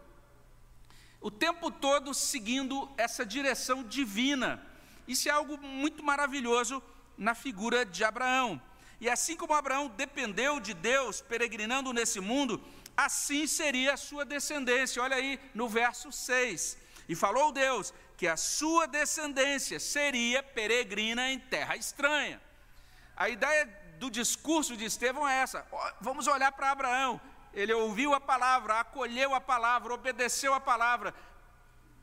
o 1.19 1.31
tempo 1.31 1.69
todo 1.71 2.13
seguindo 2.13 2.89
essa 2.97 3.25
direção 3.25 3.83
divina. 3.83 4.63
Isso 5.07 5.27
é 5.27 5.31
algo 5.31 5.57
muito 5.57 6.03
maravilhoso 6.03 6.81
na 7.17 7.33
figura 7.33 7.85
de 7.85 8.03
Abraão. 8.03 8.61
E 8.99 9.09
assim 9.09 9.35
como 9.35 9.53
Abraão 9.53 9.87
dependeu 9.87 10.59
de 10.59 10.73
Deus, 10.73 11.21
peregrinando 11.21 11.93
nesse 11.93 12.19
mundo, 12.19 12.61
assim 12.97 13.45
seria 13.45 13.93
a 13.93 13.97
sua 13.97 14.25
descendência. 14.25 15.01
Olha 15.01 15.15
aí 15.15 15.39
no 15.53 15.69
verso 15.69 16.11
6. 16.11 16.77
E 17.07 17.15
falou 17.15 17.51
Deus 17.51 17.93
que 18.17 18.27
a 18.27 18.35
sua 18.35 18.87
descendência 18.87 19.79
seria 19.79 20.41
peregrina 20.41 21.29
em 21.31 21.39
terra 21.39 21.75
estranha. 21.75 22.41
A 23.15 23.29
ideia 23.29 23.65
do 23.99 24.09
discurso 24.09 24.75
de 24.75 24.85
Estevão 24.85 25.27
é 25.27 25.35
essa: 25.35 25.65
vamos 26.01 26.27
olhar 26.27 26.51
para 26.51 26.71
Abraão. 26.71 27.21
Ele 27.53 27.73
ouviu 27.73 28.13
a 28.13 28.19
palavra, 28.19 28.79
acolheu 28.79 29.33
a 29.33 29.41
palavra, 29.41 29.93
obedeceu 29.93 30.53
a 30.53 30.59
palavra, 30.59 31.13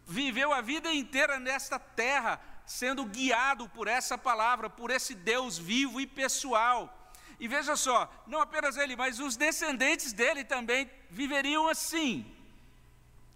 viveu 0.06 0.52
a 0.52 0.60
vida 0.60 0.92
inteira 0.92 1.38
nesta 1.38 1.78
terra, 1.78 2.40
sendo 2.66 3.04
guiado 3.04 3.68
por 3.68 3.86
essa 3.86 4.16
palavra, 4.16 4.70
por 4.70 4.90
esse 4.90 5.14
Deus 5.14 5.58
vivo 5.58 6.00
e 6.00 6.06
pessoal. 6.06 7.03
E 7.40 7.48
veja 7.48 7.76
só, 7.76 8.10
não 8.26 8.40
apenas 8.40 8.76
ele, 8.76 8.96
mas 8.96 9.18
os 9.18 9.36
descendentes 9.36 10.12
dele 10.12 10.44
também 10.44 10.90
viveriam 11.10 11.68
assim. 11.68 12.24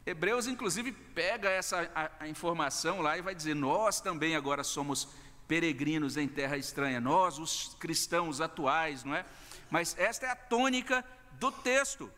Hebreus, 0.06 0.46
inclusive, 0.46 0.92
pega 0.92 1.50
essa 1.50 1.90
a, 1.94 2.10
a 2.20 2.28
informação 2.28 3.00
lá 3.00 3.18
e 3.18 3.22
vai 3.22 3.34
dizer: 3.34 3.54
Nós 3.54 4.00
também 4.00 4.36
agora 4.36 4.64
somos 4.64 5.08
peregrinos 5.46 6.16
em 6.16 6.28
terra 6.28 6.56
estranha, 6.56 7.00
nós, 7.00 7.38
os 7.38 7.74
cristãos 7.78 8.40
atuais, 8.40 9.04
não 9.04 9.14
é? 9.14 9.24
Mas 9.70 9.96
esta 9.98 10.26
é 10.26 10.30
a 10.30 10.36
tônica 10.36 11.04
do 11.32 11.50
texto. 11.50 12.10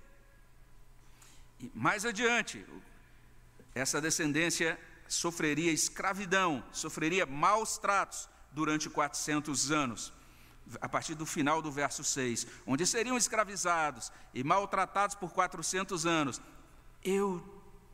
E 1.59 1.71
mais 1.75 2.05
adiante, 2.05 2.65
essa 3.75 4.01
descendência 4.01 4.79
sofreria 5.09 5.73
escravidão, 5.73 6.63
sofreria 6.73 7.27
maus 7.27 7.77
tratos 7.77 8.29
durante 8.53 8.89
400 8.89 9.71
anos 9.71 10.13
a 10.81 10.89
partir 10.89 11.15
do 11.15 11.27
final 11.27 11.61
do 11.63 11.71
verso 11.71 12.05
6, 12.05 12.47
onde 12.67 12.87
seriam 12.87 13.17
escravizados 13.17 14.13
e 14.35 14.45
maltratados 14.45 15.15
por 15.15 15.33
400 15.33 16.07
anos. 16.07 16.41
Eu, 17.03 17.43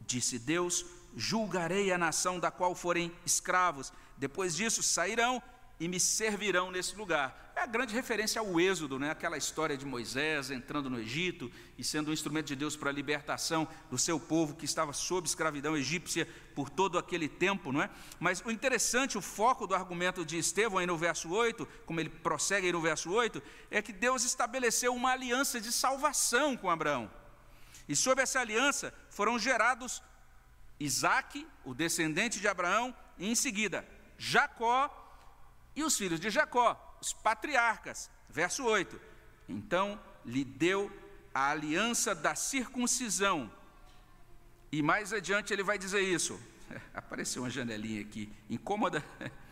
disse 0.00 0.38
Deus, 0.38 0.84
julgarei 1.16 1.92
a 1.92 1.98
nação 1.98 2.38
da 2.38 2.50
qual 2.50 2.74
forem 2.74 3.12
escravos. 3.24 3.92
Depois 4.16 4.54
disso 4.54 4.82
sairão 4.82 5.42
e 5.78 5.88
me 5.88 6.00
servirão 6.00 6.70
nesse 6.70 6.94
lugar. 6.96 7.52
É 7.54 7.60
a 7.62 7.66
grande 7.66 7.94
referência 7.94 8.38
ao 8.38 8.60
Êxodo, 8.60 8.98
né? 8.98 9.10
aquela 9.10 9.36
história 9.36 9.76
de 9.76 9.86
Moisés 9.86 10.50
entrando 10.50 10.90
no 10.90 10.98
Egito 10.98 11.50
e 11.78 11.84
sendo 11.84 12.10
um 12.10 12.12
instrumento 12.12 12.46
de 12.46 12.56
Deus 12.56 12.76
para 12.76 12.90
a 12.90 12.92
libertação 12.92 13.66
do 13.90 13.96
seu 13.96 14.20
povo 14.20 14.54
que 14.54 14.66
estava 14.66 14.92
sob 14.92 15.26
escravidão 15.26 15.76
egípcia 15.76 16.28
por 16.54 16.68
todo 16.68 16.98
aquele 16.98 17.28
tempo. 17.28 17.72
Não 17.72 17.82
é? 17.82 17.90
Mas 18.20 18.42
o 18.44 18.50
interessante, 18.50 19.16
o 19.16 19.22
foco 19.22 19.66
do 19.66 19.74
argumento 19.74 20.24
de 20.24 20.36
Estevão 20.36 20.78
aí 20.78 20.86
no 20.86 20.98
verso 20.98 21.30
8, 21.30 21.66
como 21.86 21.98
ele 21.98 22.10
prossegue 22.10 22.66
aí 22.66 22.72
no 22.72 22.80
verso 22.80 23.10
8, 23.10 23.42
é 23.70 23.80
que 23.80 23.92
Deus 23.92 24.22
estabeleceu 24.22 24.94
uma 24.94 25.12
aliança 25.12 25.58
de 25.58 25.72
salvação 25.72 26.56
com 26.56 26.70
Abraão. 26.70 27.10
E 27.88 27.96
sob 27.96 28.20
essa 28.20 28.40
aliança 28.40 28.92
foram 29.08 29.38
gerados 29.38 30.02
Isaac, 30.78 31.46
o 31.64 31.72
descendente 31.72 32.38
de 32.38 32.48
Abraão, 32.48 32.94
e 33.16 33.30
em 33.30 33.34
seguida 33.34 33.86
Jacó 34.18 35.05
e 35.76 35.84
os 35.84 35.96
filhos 35.96 36.18
de 36.18 36.30
Jacó, 36.30 36.98
os 37.00 37.12
patriarcas. 37.12 38.10
Verso 38.28 38.64
8: 38.64 38.98
Então 39.46 40.00
lhe 40.24 40.42
deu 40.42 40.90
a 41.34 41.50
aliança 41.50 42.14
da 42.14 42.34
circuncisão. 42.34 43.52
E 44.72 44.82
mais 44.82 45.12
adiante 45.12 45.52
ele 45.52 45.62
vai 45.62 45.78
dizer 45.78 46.00
isso. 46.00 46.40
Apareceu 46.94 47.42
uma 47.42 47.50
janelinha 47.50 48.00
aqui, 48.00 48.32
incômoda. 48.48 49.04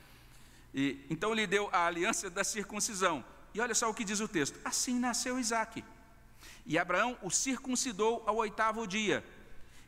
E, 0.76 1.06
então 1.08 1.32
lhe 1.32 1.46
deu 1.46 1.70
a 1.72 1.86
aliança 1.86 2.28
da 2.28 2.42
circuncisão. 2.42 3.24
E 3.54 3.60
olha 3.60 3.76
só 3.76 3.88
o 3.88 3.94
que 3.94 4.02
diz 4.02 4.18
o 4.18 4.26
texto: 4.26 4.58
Assim 4.64 4.98
nasceu 4.98 5.38
Isaac. 5.38 5.84
E 6.66 6.76
Abraão 6.76 7.16
o 7.22 7.30
circuncidou 7.30 8.24
ao 8.26 8.34
oitavo 8.38 8.84
dia. 8.84 9.24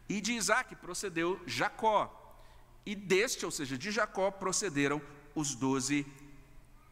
E 0.09 0.21
de 0.21 0.35
Isaac 0.35 0.77
procedeu 0.77 1.43
Jacó. 1.45 2.39
E 2.87 2.95
deste, 2.95 3.45
ou 3.45 3.51
seja, 3.51 3.77
de 3.77 3.91
Jacó, 3.91 4.31
procederam 4.31 5.03
os 5.35 5.57
doze 5.57 6.07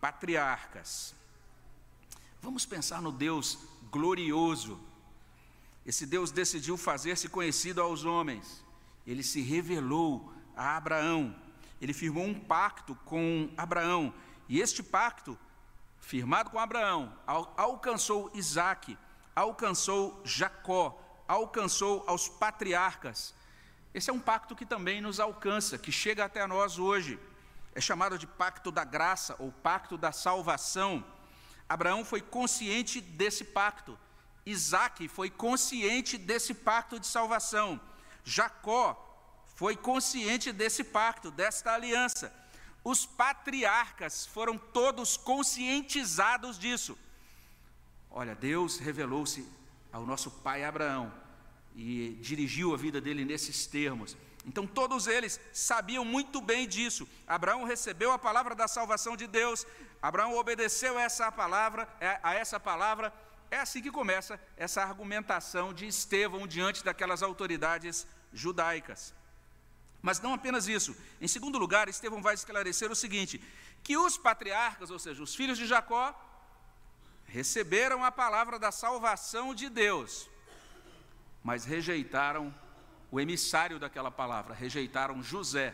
patriarcas. 0.04 1.14
Vamos 2.42 2.66
pensar 2.66 3.00
no 3.00 3.10
Deus 3.10 3.58
glorioso. 3.90 4.78
Esse 5.86 6.04
Deus 6.04 6.30
decidiu 6.30 6.76
fazer-se 6.76 7.26
conhecido 7.26 7.80
aos 7.80 8.04
homens. 8.04 8.62
Ele 9.06 9.22
se 9.22 9.40
revelou 9.40 10.30
a 10.54 10.76
Abraão. 10.76 11.34
Ele 11.80 11.94
firmou 11.94 12.22
um 12.26 12.38
pacto 12.38 12.94
com 13.06 13.48
Abraão. 13.56 14.12
E 14.46 14.60
este 14.60 14.82
pacto, 14.82 15.38
firmado 15.98 16.50
com 16.50 16.58
Abraão, 16.58 17.10
alcançou 17.56 18.30
Isaac, 18.34 18.98
alcançou 19.34 20.20
Jacó, 20.22 21.00
alcançou 21.26 22.04
aos 22.06 22.28
patriarcas. 22.28 23.34
Esse 23.94 24.10
é 24.10 24.12
um 24.12 24.20
pacto 24.20 24.54
que 24.54 24.66
também 24.66 25.00
nos 25.00 25.18
alcança, 25.18 25.78
que 25.78 25.90
chega 25.90 26.26
até 26.26 26.46
nós 26.46 26.78
hoje. 26.78 27.18
É 27.74 27.80
chamado 27.80 28.16
de 28.16 28.26
pacto 28.26 28.70
da 28.70 28.84
graça 28.84 29.34
ou 29.38 29.50
pacto 29.50 29.98
da 29.98 30.12
salvação. 30.12 31.04
Abraão 31.68 32.04
foi 32.04 32.20
consciente 32.20 33.00
desse 33.00 33.44
pacto. 33.44 33.98
Isaac 34.46 35.08
foi 35.08 35.30
consciente 35.30 36.16
desse 36.16 36.54
pacto 36.54 37.00
de 37.00 37.06
salvação. 37.06 37.80
Jacó 38.22 39.00
foi 39.54 39.76
consciente 39.76 40.52
desse 40.52 40.84
pacto, 40.84 41.30
desta 41.30 41.72
aliança. 41.72 42.32
Os 42.82 43.06
patriarcas 43.06 44.26
foram 44.26 44.58
todos 44.58 45.16
conscientizados 45.16 46.58
disso. 46.58 46.98
Olha, 48.10 48.34
Deus 48.34 48.78
revelou-se 48.78 49.48
ao 49.90 50.04
nosso 50.04 50.30
pai 50.30 50.64
Abraão 50.64 51.12
e 51.74 52.18
dirigiu 52.20 52.74
a 52.74 52.76
vida 52.76 53.00
dele 53.00 53.24
nesses 53.24 53.66
termos. 53.66 54.16
Então 54.44 54.66
todos 54.66 55.06
eles 55.06 55.40
sabiam 55.52 56.04
muito 56.04 56.40
bem 56.40 56.68
disso. 56.68 57.08
Abraão 57.26 57.64
recebeu 57.64 58.12
a 58.12 58.18
palavra 58.18 58.54
da 58.54 58.68
salvação 58.68 59.16
de 59.16 59.26
Deus, 59.26 59.66
Abraão 60.02 60.36
obedeceu 60.36 60.98
essa 60.98 61.32
palavra, 61.32 61.88
é, 61.98 62.20
a 62.22 62.34
essa 62.34 62.60
palavra. 62.60 63.12
É 63.50 63.58
assim 63.58 63.80
que 63.80 63.90
começa 63.90 64.38
essa 64.56 64.82
argumentação 64.82 65.72
de 65.72 65.86
Estevão 65.86 66.46
diante 66.46 66.84
daquelas 66.84 67.22
autoridades 67.22 68.06
judaicas. 68.32 69.14
Mas 70.02 70.20
não 70.20 70.34
apenas 70.34 70.68
isso. 70.68 70.94
Em 71.20 71.28
segundo 71.28 71.56
lugar, 71.56 71.88
Estevão 71.88 72.20
vai 72.20 72.34
esclarecer 72.34 72.90
o 72.90 72.96
seguinte: 72.96 73.42
que 73.82 73.96
os 73.96 74.18
patriarcas, 74.18 74.90
ou 74.90 74.98
seja, 74.98 75.22
os 75.22 75.34
filhos 75.34 75.56
de 75.56 75.66
Jacó, 75.66 76.14
receberam 77.24 78.04
a 78.04 78.12
palavra 78.12 78.58
da 78.58 78.70
salvação 78.70 79.54
de 79.54 79.70
Deus, 79.70 80.28
mas 81.42 81.64
rejeitaram 81.64 82.54
o 83.14 83.20
emissário 83.20 83.78
daquela 83.78 84.10
palavra, 84.10 84.52
rejeitaram 84.52 85.22
José. 85.22 85.72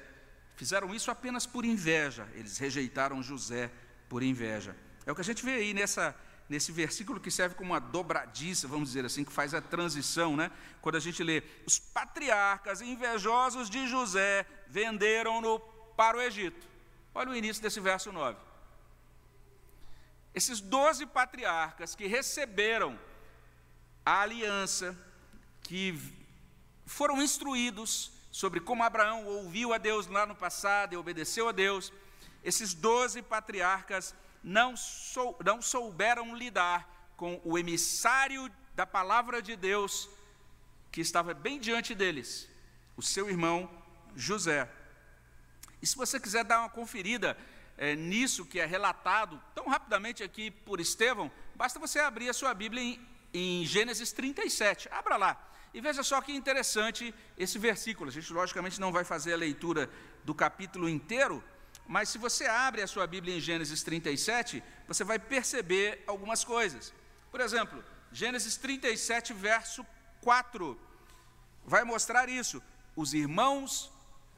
Fizeram 0.57 0.95
isso 0.95 1.11
apenas 1.11 1.47
por 1.47 1.65
inveja, 1.65 2.29
eles 2.35 2.59
rejeitaram 2.59 3.23
José 3.23 3.71
por 4.11 4.23
inveja. 4.23 4.77
É 5.07 5.11
o 5.11 5.15
que 5.15 5.23
a 5.23 5.25
gente 5.25 5.43
vê 5.43 5.53
aí 5.53 5.73
nessa, 5.73 6.15
nesse 6.51 6.71
versículo 6.71 7.19
que 7.19 7.31
serve 7.31 7.55
como 7.55 7.71
uma 7.71 7.81
dobradiça, 7.81 8.69
vamos 8.69 8.91
dizer 8.91 9.07
assim, 9.07 9.25
que 9.25 9.33
faz 9.33 9.55
a 9.55 9.63
transição, 9.63 10.37
né? 10.37 10.51
Quando 10.83 10.97
a 10.97 11.01
gente 11.01 11.23
lê: 11.23 11.43
Os 11.67 11.79
patriarcas 11.79 12.83
invejosos 12.83 13.71
de 13.71 13.89
José 13.89 14.45
venderam-no 14.69 15.61
para 15.97 16.19
o 16.19 16.21
Egito. 16.21 16.69
Olha 17.15 17.31
o 17.31 17.35
início 17.35 17.63
desse 17.63 17.81
verso 17.81 18.13
9. 18.13 18.39
Esses 20.35 20.61
doze 20.61 21.07
patriarcas 21.07 21.95
que 21.95 22.07
receberam 22.07 22.99
a 24.05 24.21
aliança, 24.21 24.95
que 25.63 26.20
foram 26.91 27.23
instruídos 27.23 28.11
sobre 28.33 28.59
como 28.59 28.83
Abraão 28.83 29.25
ouviu 29.25 29.73
a 29.73 29.79
Deus 29.79 30.09
lá 30.09 30.27
no 30.27 30.35
passado 30.35 30.93
e 30.93 30.97
obedeceu 30.97 31.49
a 31.49 31.53
Deus, 31.53 31.93
esses 32.43 32.75
doze 32.75 33.23
patriarcas 33.23 34.13
não, 34.43 34.77
sou, 34.77 35.39
não 35.45 35.63
souberam 35.63 36.35
lidar 36.35 37.13
com 37.17 37.41
o 37.45 37.57
emissário 37.57 38.51
da 38.75 38.85
palavra 38.85 39.41
de 39.41 39.55
Deus 39.55 40.11
que 40.91 41.01
estava 41.01 41.33
bem 41.33 41.61
diante 41.61 41.95
deles, 41.95 42.49
o 42.97 43.03
seu 43.03 43.31
irmão 43.31 43.71
José. 44.17 44.69
E 45.81 45.87
se 45.87 45.97
você 45.97 46.19
quiser 46.19 46.43
dar 46.45 46.59
uma 46.59 46.71
conferida 46.71 47.39
é, 47.79 47.95
nisso 47.95 48.45
que 48.45 48.59
é 48.59 48.67
relatado 48.67 49.41
tão 49.55 49.69
rapidamente 49.69 50.25
aqui 50.25 50.51
por 50.51 50.81
Estevão, 50.81 51.31
basta 51.55 51.79
você 51.79 52.01
abrir 52.01 52.29
a 52.29 52.35
sua 52.35 52.53
Bíblia 52.53 52.83
em, 52.83 53.09
em 53.33 53.65
Gênesis 53.65 54.11
37. 54.11 54.89
Abra 54.91 55.17
lá. 55.17 55.50
E 55.73 55.81
veja 55.81 56.03
só 56.03 56.21
que 56.21 56.33
interessante 56.33 57.15
esse 57.39 57.59
versículo. 57.59 58.11
A 58.11 58.13
gente, 58.13 58.33
logicamente, 58.33 58.81
não 58.81 58.91
vai 58.91 59.05
fazer 59.05 59.33
a 59.35 59.37
leitura 59.37 59.89
do 60.25 60.35
capítulo 60.35 60.89
inteiro, 60.89 61.43
mas 61.87 62.09
se 62.09 62.19
você 62.19 62.47
abre 62.47 62.83
a 62.83 62.87
sua 62.87 63.07
Bíblia 63.07 63.37
em 63.37 63.41
Gênesis 63.41 63.83
37, 63.83 64.63
você 64.87 65.05
vai 65.05 65.19
perceber 65.19 66.03
algumas 66.07 66.45
coisas. 66.45 66.93
Por 67.31 67.41
exemplo, 67.41 67.83
Gênesis 68.11 68.57
37, 68.57 69.33
verso 69.33 69.87
4, 70.23 70.79
vai 71.65 71.85
mostrar 71.85 72.29
isso. 72.29 72.63
Os 72.97 73.15
irmãos 73.15 73.93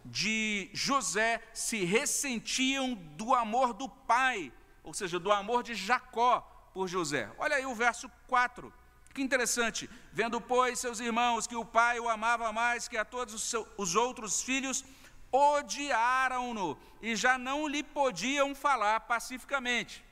de 0.04 0.68
José 0.72 1.42
se 1.54 1.84
ressentiam 1.84 2.94
do 2.94 3.34
amor 3.34 3.72
do 3.72 3.88
pai, 3.88 4.52
ou 4.82 4.92
seja, 4.92 5.18
do 5.18 5.32
amor 5.32 5.62
de 5.62 5.74
Jacó 5.74 6.40
por 6.74 6.88
José. 6.88 7.30
Olha 7.38 7.56
aí 7.56 7.64
o 7.64 7.74
verso 7.74 8.10
4. 8.26 8.72
Que 9.12 9.22
interessante. 9.22 9.88
Vendo, 10.12 10.40
pois, 10.40 10.78
seus 10.78 11.00
irmãos 11.00 11.46
que 11.46 11.56
o 11.56 11.64
pai 11.64 12.00
o 12.00 12.08
amava 12.08 12.52
mais 12.52 12.88
que 12.88 12.96
a 12.96 13.04
todos 13.04 13.34
os, 13.34 13.42
seus, 13.42 13.66
os 13.76 13.94
outros 13.94 14.42
filhos, 14.42 14.84
odiaram-no 15.30 16.78
e 17.00 17.14
já 17.16 17.36
não 17.38 17.66
lhe 17.66 17.82
podiam 17.82 18.54
falar 18.54 19.00
pacificamente. 19.00 20.04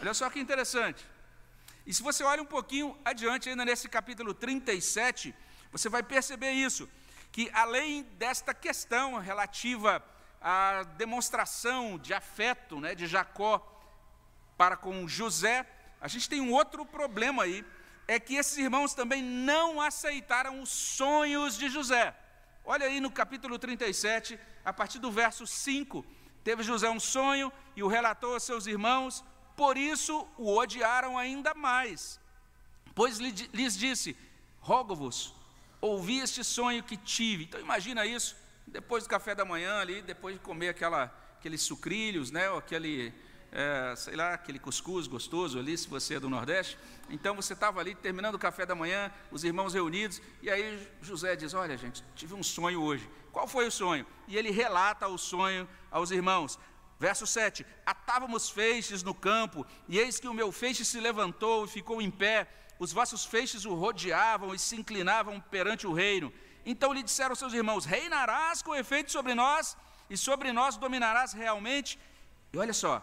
Olha 0.00 0.14
só 0.14 0.28
que 0.30 0.38
interessante. 0.38 1.04
E 1.86 1.92
se 1.92 2.02
você 2.02 2.22
olha 2.22 2.42
um 2.42 2.46
pouquinho 2.46 2.96
adiante, 3.04 3.48
ainda 3.48 3.64
nesse 3.64 3.88
capítulo 3.88 4.34
37, 4.34 5.34
você 5.72 5.88
vai 5.88 6.02
perceber 6.02 6.52
isso, 6.52 6.88
que 7.32 7.50
além 7.52 8.02
desta 8.18 8.52
questão 8.54 9.18
relativa 9.18 10.04
à 10.40 10.82
demonstração 10.96 11.98
de 11.98 12.12
afeto 12.14 12.78
né, 12.80 12.94
de 12.94 13.06
Jacó 13.06 13.58
para 14.56 14.76
com 14.76 15.08
José, 15.08 15.66
a 16.00 16.08
gente 16.08 16.28
tem 16.28 16.40
um 16.40 16.52
outro 16.52 16.84
problema 16.84 17.44
aí, 17.44 17.64
é 18.08 18.18
que 18.18 18.36
esses 18.36 18.56
irmãos 18.56 18.94
também 18.94 19.22
não 19.22 19.82
aceitaram 19.82 20.62
os 20.62 20.70
sonhos 20.70 21.58
de 21.58 21.68
José. 21.68 22.16
Olha 22.64 22.86
aí 22.86 23.00
no 23.00 23.10
capítulo 23.10 23.58
37, 23.58 24.40
a 24.64 24.72
partir 24.72 24.98
do 24.98 25.12
verso 25.12 25.46
5, 25.46 26.04
teve 26.42 26.62
José 26.62 26.88
um 26.88 26.98
sonho 26.98 27.52
e 27.76 27.82
o 27.82 27.86
relatou 27.86 28.34
a 28.34 28.40
seus 28.40 28.66
irmãos, 28.66 29.22
por 29.54 29.76
isso 29.76 30.26
o 30.38 30.56
odiaram 30.56 31.18
ainda 31.18 31.52
mais. 31.52 32.18
Pois 32.94 33.18
lhes 33.18 33.76
disse: 33.76 34.16
Rogo-vos, 34.58 35.34
ouvi 35.78 36.20
este 36.20 36.42
sonho 36.42 36.82
que 36.82 36.96
tive. 36.96 37.44
Então 37.44 37.60
imagina 37.60 38.06
isso, 38.06 38.34
depois 38.66 39.04
do 39.04 39.10
café 39.10 39.34
da 39.34 39.44
manhã 39.44 39.80
ali, 39.80 40.00
depois 40.00 40.34
de 40.34 40.40
comer 40.40 40.70
aquela, 40.70 41.14
aqueles 41.38 41.60
sucrilhos, 41.60 42.30
né, 42.30 42.48
ou 42.50 42.58
aquele 42.58 43.12
é, 43.50 43.94
sei 43.96 44.14
lá, 44.14 44.34
aquele 44.34 44.58
cuscuz 44.58 45.06
gostoso 45.06 45.58
ali, 45.58 45.76
se 45.76 45.88
você 45.88 46.14
é 46.14 46.20
do 46.20 46.28
Nordeste. 46.28 46.78
Então 47.08 47.34
você 47.34 47.54
estava 47.54 47.80
ali 47.80 47.94
terminando 47.94 48.34
o 48.34 48.38
café 48.38 48.66
da 48.66 48.74
manhã, 48.74 49.10
os 49.30 49.44
irmãos 49.44 49.72
reunidos, 49.72 50.20
e 50.42 50.50
aí 50.50 50.86
José 51.00 51.34
diz: 51.34 51.54
Olha, 51.54 51.76
gente, 51.76 52.04
tive 52.14 52.34
um 52.34 52.42
sonho 52.42 52.82
hoje. 52.82 53.08
Qual 53.32 53.46
foi 53.46 53.66
o 53.66 53.70
sonho? 53.70 54.06
E 54.26 54.36
ele 54.36 54.50
relata 54.50 55.08
o 55.08 55.16
sonho 55.16 55.68
aos 55.90 56.10
irmãos. 56.10 56.58
Verso 56.98 57.26
7: 57.26 57.64
Atávamos 57.86 58.50
feixes 58.50 59.02
no 59.02 59.14
campo, 59.14 59.66
e 59.88 59.98
eis 59.98 60.20
que 60.20 60.28
o 60.28 60.34
meu 60.34 60.52
feixe 60.52 60.84
se 60.84 61.00
levantou 61.00 61.64
e 61.64 61.68
ficou 61.68 62.02
em 62.02 62.10
pé. 62.10 62.46
Os 62.78 62.92
vossos 62.92 63.24
feixes 63.24 63.64
o 63.64 63.74
rodeavam 63.74 64.54
e 64.54 64.58
se 64.58 64.76
inclinavam 64.76 65.40
perante 65.40 65.86
o 65.86 65.92
reino. 65.92 66.32
Então 66.66 66.92
lhe 66.92 67.02
disseram 67.02 67.34
seus 67.34 67.54
irmãos: 67.54 67.86
Reinarás 67.86 68.60
com 68.60 68.74
efeito 68.74 69.10
sobre 69.10 69.34
nós, 69.34 69.76
e 70.10 70.16
sobre 70.16 70.52
nós 70.52 70.76
dominarás 70.76 71.32
realmente. 71.32 71.98
E 72.52 72.58
olha 72.58 72.72
só, 72.72 73.02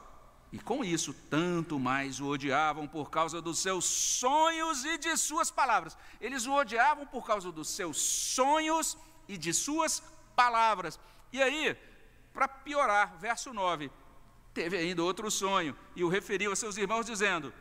e 0.51 0.60
com 0.60 0.84
isso, 0.86 1.13
tanto 1.29 1.79
mais 1.79 2.19
o 2.19 2.27
odiavam 2.27 2.88
por 2.88 3.10
causa 3.10 3.41
dos 3.41 3.60
seus 3.60 3.86
sonhos 3.86 4.86
e 4.86 4.97
de 4.97 5.17
suas 5.17 5.51
palavras. 5.51 5.97
Eles 6.21 6.45
o 6.45 6.53
odiavam 6.53 7.05
por 7.05 7.25
causa 7.25 7.51
dos 7.51 7.69
seus 7.69 7.97
sonhos 7.97 8.97
e 9.27 9.38
de 9.38 9.53
suas 9.53 10.01
palavras. 10.36 10.99
E 11.34 11.41
aí, 11.41 11.75
para 12.34 12.47
piorar, 12.47 13.17
verso 13.17 13.53
9, 13.53 13.91
teve 14.53 14.77
ainda 14.77 15.03
outro 15.03 15.29
sonho, 15.29 15.75
e 15.95 16.03
o 16.03 16.10
referiu 16.10 16.51
a 16.51 16.55
seus 16.55 16.77
irmãos, 16.77 17.05
dizendo: 17.05 17.53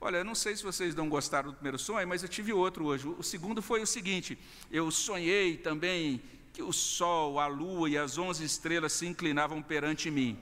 Olha, 0.00 0.24
não 0.24 0.34
sei 0.34 0.56
se 0.56 0.64
vocês 0.64 0.96
não 0.96 1.08
gostaram 1.08 1.50
do 1.50 1.54
primeiro 1.54 1.78
sonho, 1.78 2.08
mas 2.08 2.24
eu 2.24 2.28
tive 2.28 2.52
outro 2.52 2.86
hoje. 2.86 3.06
O 3.06 3.22
segundo 3.22 3.62
foi 3.62 3.82
o 3.82 3.86
seguinte: 3.86 4.36
eu 4.68 4.90
sonhei 4.90 5.56
também 5.56 6.20
que 6.52 6.62
o 6.62 6.72
sol, 6.72 7.38
a 7.38 7.46
lua 7.46 7.88
e 7.88 7.96
as 7.96 8.18
onze 8.18 8.44
estrelas 8.44 8.92
se 8.92 9.06
inclinavam 9.06 9.62
perante 9.62 10.10
mim. 10.10 10.36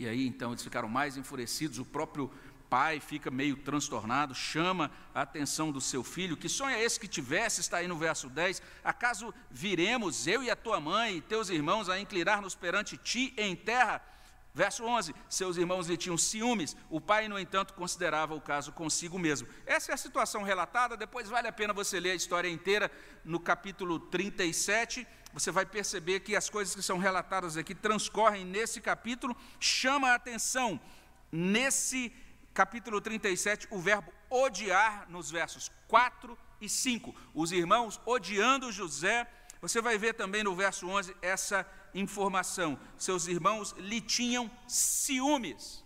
E 0.00 0.08
aí 0.08 0.26
então 0.26 0.52
eles 0.52 0.62
ficaram 0.62 0.88
mais 0.88 1.18
enfurecidos, 1.18 1.78
o 1.78 1.84
próprio 1.84 2.32
pai 2.70 3.00
fica 3.00 3.30
meio 3.30 3.54
transtornado, 3.54 4.34
chama 4.34 4.90
a 5.14 5.20
atenção 5.20 5.70
do 5.70 5.78
seu 5.78 6.02
filho. 6.02 6.38
Que 6.38 6.48
sonho 6.48 6.74
é 6.74 6.82
esse 6.82 6.98
que 6.98 7.06
tivesse? 7.06 7.60
Está 7.60 7.76
aí 7.76 7.86
no 7.86 7.98
verso 7.98 8.30
10. 8.30 8.62
Acaso 8.82 9.34
viremos, 9.50 10.26
eu 10.26 10.42
e 10.42 10.50
a 10.50 10.56
tua 10.56 10.80
mãe 10.80 11.18
e 11.18 11.20
teus 11.20 11.50
irmãos, 11.50 11.90
a 11.90 12.00
inclinar-nos 12.00 12.54
perante 12.54 12.96
ti 12.96 13.34
em 13.36 13.54
terra? 13.54 14.00
Verso 14.54 14.84
11: 14.84 15.14
Seus 15.28 15.58
irmãos 15.58 15.86
lhe 15.86 15.98
tinham 15.98 16.16
ciúmes, 16.16 16.74
o 16.88 16.98
pai, 16.98 17.28
no 17.28 17.38
entanto, 17.38 17.74
considerava 17.74 18.34
o 18.34 18.40
caso 18.40 18.72
consigo 18.72 19.18
mesmo. 19.18 19.48
Essa 19.66 19.92
é 19.92 19.94
a 19.94 19.98
situação 19.98 20.42
relatada, 20.42 20.96
depois 20.96 21.28
vale 21.28 21.46
a 21.46 21.52
pena 21.52 21.74
você 21.74 22.00
ler 22.00 22.12
a 22.12 22.14
história 22.14 22.48
inteira 22.48 22.90
no 23.22 23.38
capítulo 23.38 24.00
37. 24.00 25.06
Você 25.32 25.50
vai 25.50 25.64
perceber 25.64 26.20
que 26.20 26.34
as 26.34 26.50
coisas 26.50 26.74
que 26.74 26.82
são 26.82 26.98
relatadas 26.98 27.56
aqui 27.56 27.74
transcorrem 27.74 28.44
nesse 28.44 28.80
capítulo. 28.80 29.36
Chama 29.58 30.10
a 30.10 30.14
atenção, 30.14 30.80
nesse 31.30 32.12
capítulo 32.52 33.00
37, 33.00 33.68
o 33.70 33.78
verbo 33.78 34.12
odiar, 34.28 35.08
nos 35.08 35.30
versos 35.30 35.70
4 35.88 36.36
e 36.60 36.68
5. 36.68 37.14
Os 37.34 37.52
irmãos 37.52 38.00
odiando 38.04 38.72
José. 38.72 39.28
Você 39.60 39.80
vai 39.80 39.98
ver 39.98 40.14
também 40.14 40.42
no 40.42 40.54
verso 40.54 40.88
11 40.88 41.14
essa 41.22 41.66
informação. 41.94 42.78
Seus 42.98 43.26
irmãos 43.26 43.72
lhe 43.78 44.00
tinham 44.00 44.50
ciúmes. 44.66 45.84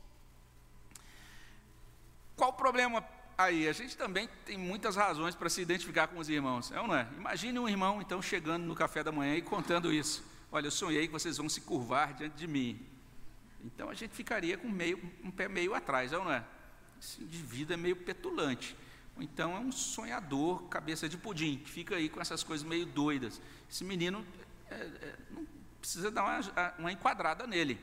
Qual 2.37 2.50
o 2.50 2.54
problema 2.54 3.04
aí? 3.37 3.68
A 3.68 3.73
gente 3.73 3.97
também 3.97 4.29
tem 4.44 4.57
muitas 4.57 4.97
razões 4.97 5.35
para 5.35 5.49
se 5.49 5.61
identificar 5.61 6.09
com 6.09 6.18
os 6.18 6.29
irmãos, 6.29 6.70
é 6.73 6.81
ou 6.81 6.87
não 6.87 6.97
é? 6.97 7.09
Imagine 7.16 7.59
um 7.59 7.68
irmão, 7.68 8.01
então, 8.01 8.20
chegando 8.23 8.64
no 8.64 8.75
café 8.75 9.03
da 9.03 9.12
manhã 9.12 9.35
e 9.37 9.42
contando 9.42 9.92
isso. 9.92 10.25
Olha, 10.51 10.66
eu 10.66 10.70
sonhei 10.70 11.07
que 11.07 11.12
vocês 11.12 11.37
vão 11.37 11.49
se 11.49 11.61
curvar 11.61 12.14
diante 12.14 12.37
de 12.37 12.47
mim. 12.47 12.81
Então 13.64 13.88
a 13.88 13.94
gente 13.94 14.14
ficaria 14.14 14.57
com 14.57 14.68
meio, 14.68 15.01
um 15.23 15.31
pé 15.31 15.49
meio 15.49 15.75
atrás, 15.75 16.12
é 16.12 16.18
ou 16.18 16.25
não 16.25 16.33
é? 16.33 16.44
Esse 17.01 17.23
indivíduo 17.23 17.75
é 17.75 17.77
meio 17.77 17.97
petulante. 17.97 18.77
Ou 19.16 19.23
então 19.23 19.57
é 19.57 19.59
um 19.59 19.73
sonhador, 19.73 20.62
cabeça 20.68 21.09
de 21.09 21.16
pudim, 21.16 21.59
que 21.59 21.70
fica 21.70 21.97
aí 21.97 22.09
com 22.09 22.20
essas 22.20 22.42
coisas 22.42 22.66
meio 22.66 22.87
doidas. 22.87 23.40
Esse 23.70 23.85
menino 23.85 24.25
é, 24.70 24.75
é, 24.75 25.16
não 25.31 25.47
precisa 25.81 26.11
dar 26.11 26.25
uma, 26.25 26.75
uma 26.79 26.92
enquadrada 26.92 27.47
nele. 27.47 27.81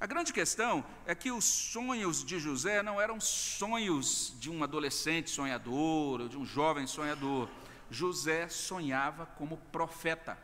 A 0.00 0.06
grande 0.06 0.32
questão 0.32 0.84
é 1.06 1.14
que 1.14 1.32
os 1.32 1.44
sonhos 1.44 2.24
de 2.24 2.38
José 2.38 2.84
não 2.84 3.00
eram 3.00 3.20
sonhos 3.20 4.32
de 4.38 4.48
um 4.48 4.62
adolescente 4.62 5.28
sonhador 5.28 6.20
ou 6.20 6.28
de 6.28 6.38
um 6.38 6.46
jovem 6.46 6.86
sonhador. 6.86 7.48
José 7.90 8.48
sonhava 8.48 9.26
como 9.26 9.56
profeta. 9.72 10.38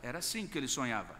Era 0.00 0.18
assim 0.18 0.46
que 0.46 0.56
ele 0.56 0.68
sonhava. 0.68 1.18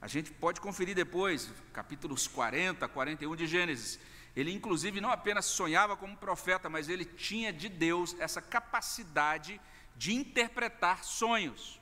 A 0.00 0.06
gente 0.06 0.30
pode 0.30 0.60
conferir 0.60 0.94
depois, 0.94 1.50
capítulos 1.72 2.28
40, 2.28 2.86
41 2.86 3.34
de 3.34 3.48
Gênesis. 3.48 3.98
Ele, 4.36 4.52
inclusive, 4.52 5.00
não 5.00 5.10
apenas 5.10 5.46
sonhava 5.46 5.96
como 5.96 6.16
profeta, 6.16 6.68
mas 6.70 6.88
ele 6.88 7.04
tinha 7.04 7.52
de 7.52 7.68
Deus 7.68 8.14
essa 8.20 8.40
capacidade 8.40 9.60
de 9.96 10.14
interpretar 10.14 11.02
sonhos. 11.02 11.81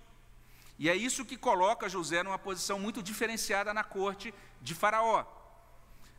E 0.81 0.89
é 0.89 0.97
isso 0.97 1.27
que 1.27 1.37
coloca 1.37 1.91
José 1.91 2.23
numa 2.23 2.39
posição 2.39 2.81
muito 2.81 3.03
diferenciada 3.03 3.75
na 3.75 3.85
corte 3.85 4.33
de 4.63 4.75
Faraó. 4.75 5.27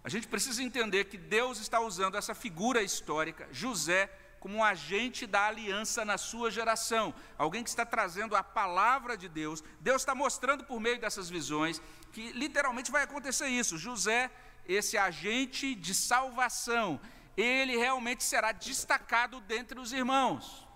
A 0.03 0.07
gente 0.07 0.27
precisa 0.27 0.61
entender 0.61 1.05
que 1.05 1.17
Deus 1.17 1.59
está 1.59 1.79
usando 1.79 2.15
essa 2.15 2.35
figura 2.35 2.83
histórica, 2.83 3.49
José, 3.51 4.05
como 4.39 4.57
um 4.57 4.63
agente 4.63 5.25
da 5.25 5.47
aliança 5.47 6.05
na 6.05 6.15
sua 6.15 6.51
geração, 6.51 7.11
alguém 7.39 7.63
que 7.63 7.69
está 7.71 7.83
trazendo 7.83 8.35
a 8.35 8.43
palavra 8.43 9.17
de 9.17 9.27
Deus. 9.27 9.63
Deus 9.79 10.03
está 10.03 10.13
mostrando 10.13 10.63
por 10.63 10.79
meio 10.79 10.99
dessas 11.01 11.27
visões 11.27 11.81
que 12.11 12.31
literalmente 12.33 12.91
vai 12.91 13.01
acontecer 13.01 13.47
isso. 13.47 13.79
José, 13.79 14.29
esse 14.67 14.95
agente 14.95 15.73
de 15.73 15.95
salvação, 15.95 17.01
ele 17.35 17.77
realmente 17.77 18.23
será 18.23 18.51
destacado 18.51 19.41
dentre 19.41 19.79
os 19.79 19.91
irmãos. 19.91 20.67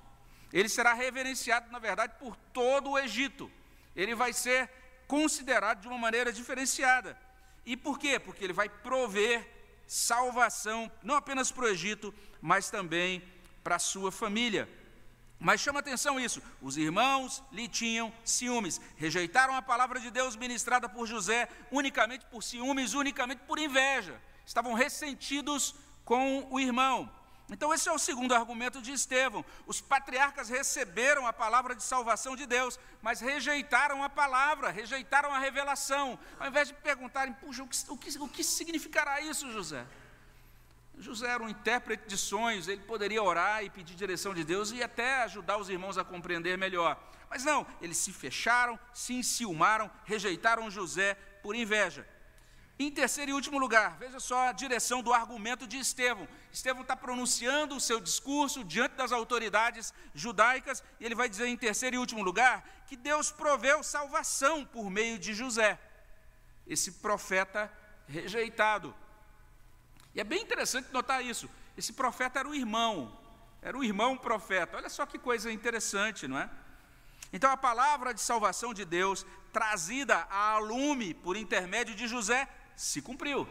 Ele 0.51 0.69
será 0.69 0.93
reverenciado, 0.93 1.71
na 1.71 1.77
verdade, 1.77 2.15
por 2.17 2.35
todo 2.51 2.89
o 2.89 2.97
Egito 2.97 3.51
ele 3.95 4.15
vai 4.15 4.33
ser 4.33 4.69
considerado 5.07 5.81
de 5.81 5.87
uma 5.87 5.97
maneira 5.97 6.31
diferenciada. 6.31 7.17
E 7.65 7.75
por 7.75 7.97
quê? 7.97 8.19
Porque 8.19 8.43
ele 8.43 8.53
vai 8.53 8.69
prover 8.69 9.47
salvação, 9.87 10.91
não 11.03 11.15
apenas 11.15 11.51
para 11.51 11.65
o 11.65 11.67
Egito, 11.67 12.13
mas 12.41 12.69
também 12.69 13.23
para 13.63 13.75
a 13.75 13.79
sua 13.79 14.11
família. 14.11 14.67
Mas 15.39 15.61
chama 15.61 15.79
atenção 15.79 16.19
isso: 16.19 16.41
os 16.61 16.77
irmãos 16.77 17.43
lhe 17.51 17.67
tinham 17.67 18.13
ciúmes, 18.23 18.79
rejeitaram 18.95 19.55
a 19.55 19.61
palavra 19.61 19.99
de 19.99 20.09
Deus 20.09 20.35
ministrada 20.35 20.87
por 20.87 21.07
José 21.07 21.49
unicamente 21.71 22.25
por 22.25 22.43
ciúmes, 22.43 22.93
unicamente 22.93 23.41
por 23.47 23.59
inveja, 23.59 24.21
estavam 24.45 24.73
ressentidos 24.73 25.75
com 26.03 26.47
o 26.49 26.59
irmão. 26.59 27.11
Então, 27.49 27.71
esse 27.73 27.87
é 27.87 27.91
o 27.91 27.99
segundo 27.99 28.33
argumento 28.33 28.81
de 28.81 28.91
Estevão. 28.91 29.45
Os 29.67 29.79
patriarcas 29.79 30.49
receberam 30.49 31.27
a 31.27 31.33
palavra 31.33 31.75
de 31.75 31.83
salvação 31.83 32.35
de 32.35 32.45
Deus, 32.45 32.79
mas 33.01 33.21
rejeitaram 33.21 34.03
a 34.03 34.09
palavra, 34.09 34.71
rejeitaram 34.71 35.31
a 35.31 35.37
revelação. 35.37 36.17
Ao 36.39 36.47
invés 36.47 36.69
de 36.69 36.73
perguntarem, 36.73 37.33
puxa, 37.33 37.63
o 37.63 37.67
que, 37.67 37.77
o 37.89 37.97
que, 37.97 38.17
o 38.19 38.27
que 38.27 38.43
significará 38.43 39.21
isso, 39.21 39.51
José? 39.51 39.85
José 40.97 41.27
era 41.27 41.43
um 41.43 41.49
intérprete 41.49 42.07
de 42.07 42.17
sonhos, 42.17 42.67
ele 42.67 42.81
poderia 42.81 43.21
orar 43.21 43.63
e 43.63 43.69
pedir 43.69 43.95
direção 43.95 44.33
de 44.33 44.43
Deus 44.43 44.71
e 44.71 44.81
até 44.81 45.23
ajudar 45.23 45.57
os 45.57 45.69
irmãos 45.69 45.97
a 45.97 46.03
compreender 46.03 46.57
melhor. 46.57 46.97
Mas 47.29 47.43
não, 47.43 47.67
eles 47.81 47.97
se 47.97 48.11
fecharam, 48.11 48.79
se 48.93 49.13
enciumaram, 49.13 49.91
rejeitaram 50.05 50.71
José 50.71 51.15
por 51.43 51.55
inveja. 51.55 52.07
Em 52.77 52.91
terceiro 52.91 53.31
e 53.31 53.33
último 53.33 53.57
lugar, 53.57 53.95
veja 53.97 54.19
só 54.19 54.49
a 54.49 54.51
direção 54.51 55.01
do 55.01 55.13
argumento 55.13 55.65
de 55.65 55.77
Estevão. 55.77 56.27
Estevão 56.51 56.81
está 56.81 56.95
pronunciando 56.95 57.73
o 57.73 57.79
seu 57.79 58.01
discurso 58.01 58.65
diante 58.65 58.95
das 58.95 59.13
autoridades 59.13 59.93
judaicas, 60.13 60.83
e 60.99 61.05
ele 61.05 61.15
vai 61.15 61.29
dizer 61.29 61.47
em 61.47 61.55
terceiro 61.55 61.95
e 61.95 61.99
último 61.99 62.21
lugar 62.21 62.67
que 62.85 62.97
Deus 62.97 63.31
proveu 63.31 63.81
salvação 63.81 64.65
por 64.65 64.89
meio 64.89 65.17
de 65.17 65.33
José, 65.33 65.79
esse 66.67 66.91
profeta 66.93 67.71
rejeitado. 68.09 68.93
E 70.13 70.19
é 70.19 70.23
bem 70.25 70.43
interessante 70.43 70.91
notar 70.91 71.23
isso. 71.23 71.49
Esse 71.77 71.93
profeta 71.93 72.39
era 72.39 72.49
o 72.49 72.55
irmão, 72.55 73.17
era 73.61 73.77
o 73.77 73.83
irmão 73.85 74.17
profeta. 74.17 74.75
Olha 74.75 74.89
só 74.89 75.05
que 75.05 75.17
coisa 75.17 75.49
interessante, 75.49 76.27
não 76.27 76.37
é? 76.37 76.49
Então 77.31 77.49
a 77.49 77.57
palavra 77.57 78.13
de 78.13 78.21
salvação 78.21 78.73
de 78.73 78.85
Deus, 78.85 79.25
trazida 79.51 80.27
a 80.29 80.57
lume 80.57 81.13
por 81.13 81.37
intermédio 81.37 81.95
de 81.95 82.07
José, 82.07 82.47
se 82.75 83.01
cumpriu. 83.01 83.47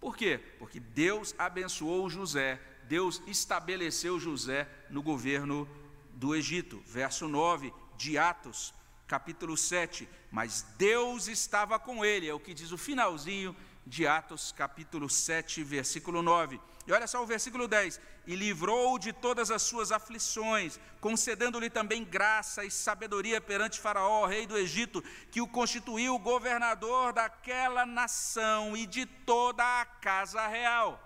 Por 0.00 0.16
quê? 0.16 0.38
Porque 0.58 0.78
Deus 0.78 1.34
abençoou 1.38 2.10
José, 2.10 2.60
Deus 2.84 3.22
estabeleceu 3.26 4.20
José 4.20 4.68
no 4.90 5.02
governo 5.02 5.68
do 6.12 6.34
Egito. 6.34 6.82
Verso 6.86 7.26
9 7.26 7.72
de 7.96 8.18
Atos, 8.18 8.74
capítulo 9.06 9.56
7. 9.56 10.08
Mas 10.30 10.62
Deus 10.76 11.28
estava 11.28 11.78
com 11.78 12.04
ele, 12.04 12.28
é 12.28 12.34
o 12.34 12.40
que 12.40 12.52
diz 12.52 12.72
o 12.72 12.78
finalzinho 12.78 13.56
de 13.86 14.06
Atos, 14.06 14.52
capítulo 14.52 15.08
7, 15.08 15.62
versículo 15.62 16.22
9. 16.22 16.60
E 16.86 16.92
olha 16.92 17.06
só 17.06 17.22
o 17.22 17.26
versículo 17.26 17.66
10: 17.66 18.00
E 18.26 18.36
livrou 18.36 18.98
de 18.98 19.12
todas 19.12 19.50
as 19.50 19.62
suas 19.62 19.90
aflições, 19.90 20.78
concedendo-lhe 21.00 21.70
também 21.70 22.04
graça 22.04 22.64
e 22.64 22.70
sabedoria 22.70 23.40
perante 23.40 23.80
Faraó, 23.80 24.26
rei 24.26 24.46
do 24.46 24.56
Egito, 24.56 25.02
que 25.30 25.40
o 25.40 25.48
constituiu 25.48 26.18
governador 26.18 27.12
daquela 27.12 27.86
nação 27.86 28.76
e 28.76 28.86
de 28.86 29.06
toda 29.06 29.80
a 29.80 29.84
casa 29.84 30.46
real. 30.46 31.00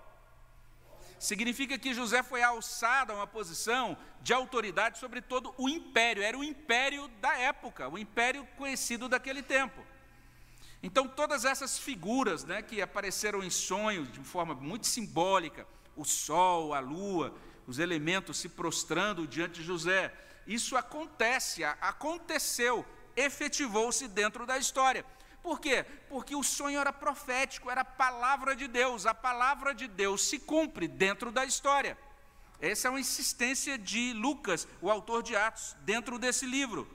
Significa 1.17 1.77
que 1.77 1.93
José 1.93 2.23
foi 2.23 2.41
alçado 2.41 3.11
a 3.11 3.15
uma 3.15 3.27
posição 3.27 3.97
de 4.21 4.33
autoridade 4.33 4.97
sobre 4.97 5.21
todo 5.21 5.53
o 5.57 5.67
império, 5.67 6.23
era 6.23 6.37
o 6.37 6.43
império 6.43 7.07
da 7.19 7.37
época, 7.37 7.89
o 7.89 7.97
império 7.97 8.47
conhecido 8.57 9.09
daquele 9.09 9.43
tempo. 9.43 9.85
Então, 10.81 11.07
todas 11.07 11.43
essas 11.43 11.77
figuras 11.77 12.43
né, 12.45 12.61
que 12.61 12.81
apareceram 12.81 13.43
em 13.43 13.49
sonhos 13.49 14.11
de 14.11 14.19
forma 14.21 14.55
muito 14.55 14.87
simbólica, 14.87 15.67
o 15.95 16.05
sol, 16.05 16.73
a 16.73 16.79
lua, 16.79 17.35
os 17.67 17.79
elementos 17.79 18.37
se 18.37 18.49
prostrando 18.49 19.27
diante 19.27 19.59
de 19.59 19.63
José, 19.63 20.13
isso 20.47 20.77
acontece, 20.77 21.63
aconteceu, 21.63 22.85
efetivou-se 23.15 24.07
dentro 24.07 24.45
da 24.45 24.57
história. 24.57 25.05
Por 25.43 25.59
quê? 25.59 25.85
Porque 26.09 26.35
o 26.35 26.43
sonho 26.43 26.79
era 26.79 26.91
profético, 26.91 27.69
era 27.69 27.81
a 27.81 27.85
palavra 27.85 28.55
de 28.55 28.67
Deus, 28.67 29.05
a 29.05 29.13
palavra 29.13 29.73
de 29.73 29.87
Deus 29.87 30.23
se 30.23 30.39
cumpre 30.39 30.87
dentro 30.87 31.31
da 31.31 31.45
história. 31.45 31.97
Essa 32.59 32.87
é 32.87 32.91
uma 32.91 32.99
insistência 32.99 33.77
de 33.77 34.13
Lucas, 34.13 34.67
o 34.81 34.89
autor 34.89 35.23
de 35.23 35.35
Atos, 35.35 35.75
dentro 35.81 36.17
desse 36.17 36.45
livro. 36.45 36.87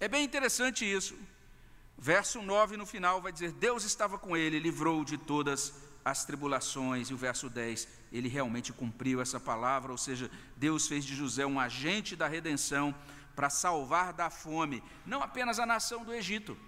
É 0.00 0.08
bem 0.08 0.24
interessante 0.24 0.90
isso. 0.90 1.18
Verso 1.98 2.40
9 2.40 2.76
no 2.76 2.86
final 2.86 3.20
vai 3.20 3.32
dizer: 3.32 3.50
Deus 3.50 3.82
estava 3.82 4.16
com 4.18 4.36
ele, 4.36 4.60
livrou 4.60 5.04
de 5.04 5.18
todas 5.18 5.74
as 6.04 6.24
tribulações. 6.24 7.10
E 7.10 7.14
o 7.14 7.16
verso 7.16 7.50
10, 7.50 7.88
ele 8.12 8.28
realmente 8.28 8.72
cumpriu 8.72 9.20
essa 9.20 9.40
palavra, 9.40 9.90
ou 9.90 9.98
seja, 9.98 10.30
Deus 10.56 10.86
fez 10.86 11.04
de 11.04 11.14
José 11.14 11.44
um 11.44 11.58
agente 11.58 12.14
da 12.14 12.28
redenção 12.28 12.94
para 13.34 13.50
salvar 13.50 14.12
da 14.12 14.30
fome, 14.30 14.82
não 15.06 15.22
apenas 15.22 15.60
a 15.60 15.66
nação 15.66 16.04
do 16.04 16.12
Egito, 16.12 16.58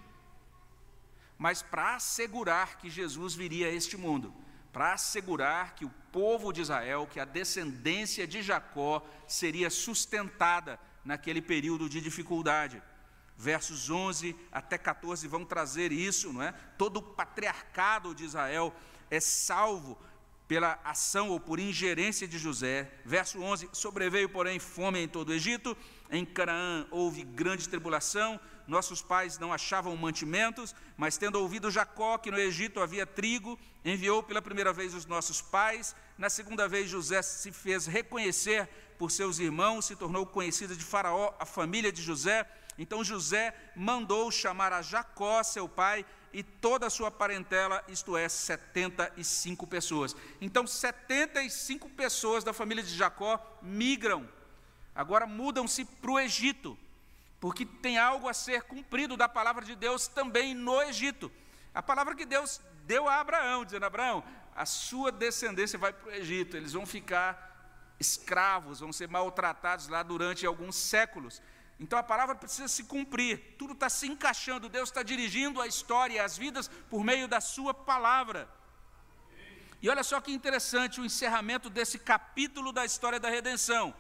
mas 1.37 1.62
para 1.62 1.97
assegurar 1.97 2.79
que 2.79 2.88
Jesus 2.88 3.35
viria 3.35 3.66
a 3.66 3.73
este 3.73 3.97
mundo, 3.97 4.33
para 4.73 4.93
assegurar 4.93 5.75
que 5.75 5.85
o 5.85 5.93
povo 6.12 6.53
de 6.53 6.61
Israel, 6.61 7.09
que 7.11 7.19
a 7.19 7.25
descendência 7.25 8.25
de 8.25 8.40
Jacó 8.40 9.05
seria 9.27 9.69
sustentada 9.69 10.79
naquele 11.05 11.43
período 11.43 11.88
de 11.88 12.01
dificuldade. 12.01 12.81
Versos 13.40 13.88
11 13.88 14.37
até 14.53 14.76
14 14.76 15.26
vão 15.26 15.46
trazer 15.46 15.92
isso, 15.92 16.31
não 16.31 16.42
é? 16.42 16.53
Todo 16.76 16.98
o 16.98 17.03
patriarcado 17.03 18.14
de 18.14 18.22
Israel 18.22 18.70
é 19.11 19.18
salvo 19.18 19.98
pela 20.46 20.79
ação 20.85 21.31
ou 21.31 21.40
por 21.40 21.59
ingerência 21.59 22.29
de 22.29 22.37
José. 22.37 22.92
Verso 23.03 23.40
11: 23.40 23.70
Sobreveio, 23.72 24.29
porém, 24.29 24.59
fome 24.59 24.98
em 24.98 25.09
todo 25.09 25.31
o 25.31 25.33
Egito, 25.33 25.74
em 26.11 26.22
Canaã 26.22 26.87
houve 26.90 27.24
grande 27.24 27.66
tribulação, 27.66 28.38
nossos 28.66 29.00
pais 29.00 29.38
não 29.38 29.55
achavam 29.55 29.96
mantimentos, 29.96 30.74
mas 30.94 31.16
tendo 31.16 31.40
ouvido 31.40 31.70
Jacó 31.70 32.18
que 32.18 32.31
no 32.31 32.38
Egito 32.38 32.79
havia 32.83 33.07
trigo, 33.07 33.59
enviou 33.83 34.22
pela 34.22 34.42
primeira 34.42 34.70
vez 34.70 34.92
os 34.92 35.07
nossos 35.07 35.40
pais. 35.40 35.96
Na 36.18 36.29
segunda 36.29 36.68
vez, 36.68 36.90
José 36.90 37.22
se 37.22 37.53
fez 37.53 37.87
reconhecer 37.87 38.68
por 38.98 39.11
seus 39.11 39.38
irmãos, 39.38 39.87
se 39.87 39.96
tornou 39.96 40.26
conhecida 40.26 40.76
de 40.76 40.85
Faraó 40.85 41.33
a 41.40 41.46
família 41.46 41.90
de 41.90 42.03
José. 42.03 42.46
Então 42.81 43.05
José 43.05 43.55
mandou 43.77 44.31
chamar 44.31 44.73
a 44.73 44.83
Jacó, 44.83 45.43
seu 45.43 45.69
pai, 45.69 46.05
e 46.33 46.43
toda 46.43 46.87
a 46.87 46.90
sua 46.90 47.11
parentela, 47.11 47.85
isto 47.87 48.16
é, 48.16 48.29
75 48.29 49.66
pessoas. 49.66 50.16
Então, 50.40 50.66
75 50.66 51.88
pessoas 51.90 52.43
da 52.43 52.53
família 52.53 52.83
de 52.83 52.97
Jacó 52.97 53.59
migram, 53.61 54.29
agora 54.95 55.27
mudam-se 55.27 55.85
para 55.85 56.11
o 56.11 56.19
Egito 56.19 56.79
porque 57.40 57.64
tem 57.64 57.99
algo 57.99 58.29
a 58.29 58.35
ser 58.35 58.62
cumprido 58.64 59.16
da 59.16 59.29
palavra 59.29 59.64
de 59.64 59.75
Deus 59.75 60.07
também 60.07 60.55
no 60.55 60.81
Egito. 60.83 61.33
A 61.75 61.83
palavra 61.83 62.14
que 62.14 62.27
Deus 62.27 62.61
deu 62.85 63.09
a 63.09 63.19
Abraão, 63.19 63.64
dizendo: 63.64 63.87
Abraão, 63.87 64.23
a 64.55 64.66
sua 64.66 65.11
descendência 65.11 65.79
vai 65.79 65.93
para 65.93 66.11
o 66.11 66.12
Egito, 66.12 66.57
eles 66.57 66.75
vão 66.75 66.85
ficar 66.85 67.49
escravos, 67.99 68.81
vão 68.81 68.93
ser 68.93 69.09
maltratados 69.09 69.88
lá 69.88 70.03
durante 70.03 70.45
alguns 70.45 70.77
séculos. 70.77 71.40
Então 71.81 71.99
a 71.99 72.03
palavra 72.03 72.35
precisa 72.35 72.69
se 72.69 72.85
cumprir, 72.85 73.57
tudo 73.59 73.73
está 73.73 73.88
se 73.88 74.07
encaixando, 74.07 74.69
Deus 74.69 74.90
está 74.90 75.03
dirigindo 75.03 75.62
a 75.62 75.66
história 75.66 76.16
e 76.16 76.19
as 76.19 76.37
vidas 76.37 76.69
por 76.90 77.03
meio 77.03 77.27
da 77.27 77.40
Sua 77.40 77.73
palavra. 77.73 78.47
E 79.81 79.88
olha 79.88 80.05
só 80.05 80.21
que 80.21 80.31
interessante 80.31 81.01
o 81.01 81.07
encerramento 81.07 81.71
desse 81.71 81.99
capítulo 81.99 82.71
da 82.71 82.85
história 82.85 83.19
da 83.19 83.31
redenção. 83.31 83.95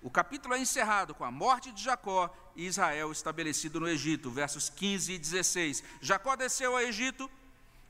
O 0.00 0.08
capítulo 0.08 0.54
é 0.54 0.60
encerrado 0.60 1.12
com 1.12 1.24
a 1.24 1.32
morte 1.32 1.72
de 1.72 1.82
Jacó 1.82 2.32
e 2.54 2.64
Israel 2.64 3.10
estabelecido 3.10 3.80
no 3.80 3.88
Egito, 3.88 4.30
versos 4.30 4.70
15 4.70 5.12
e 5.14 5.18
16. 5.18 5.82
Jacó 6.00 6.36
desceu 6.36 6.76
ao 6.76 6.80
Egito, 6.80 7.28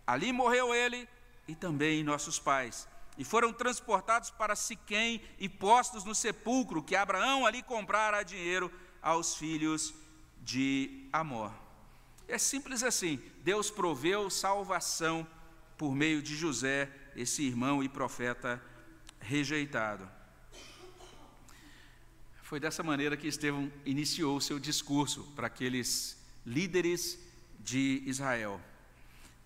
ali 0.06 0.32
morreu 0.32 0.74
ele 0.74 1.06
e 1.46 1.54
também 1.54 2.02
nossos 2.02 2.38
pais. 2.38 2.88
E 3.18 3.24
foram 3.24 3.52
transportados 3.52 4.30
para 4.30 4.56
Siquém 4.56 5.22
e 5.38 5.46
postos 5.46 6.04
no 6.04 6.14
sepulcro 6.14 6.82
que 6.82 6.96
Abraão 6.96 7.44
ali 7.44 7.62
comprara 7.62 8.16
a 8.16 8.22
dinheiro 8.22 8.72
aos 9.02 9.34
filhos 9.34 9.94
de 10.42 11.08
Amor. 11.12 11.52
É 12.28 12.38
simples 12.38 12.82
assim. 12.82 13.20
Deus 13.42 13.70
proveu 13.70 14.30
salvação 14.30 15.26
por 15.76 15.94
meio 15.94 16.22
de 16.22 16.36
José, 16.36 16.90
esse 17.16 17.42
irmão 17.42 17.82
e 17.82 17.88
profeta 17.88 18.62
rejeitado. 19.20 20.08
Foi 22.42 22.58
dessa 22.58 22.82
maneira 22.82 23.16
que 23.16 23.28
Estevão 23.28 23.70
iniciou 23.84 24.40
seu 24.40 24.58
discurso 24.58 25.22
para 25.36 25.46
aqueles 25.46 26.18
líderes 26.44 27.18
de 27.60 28.02
Israel. 28.06 28.60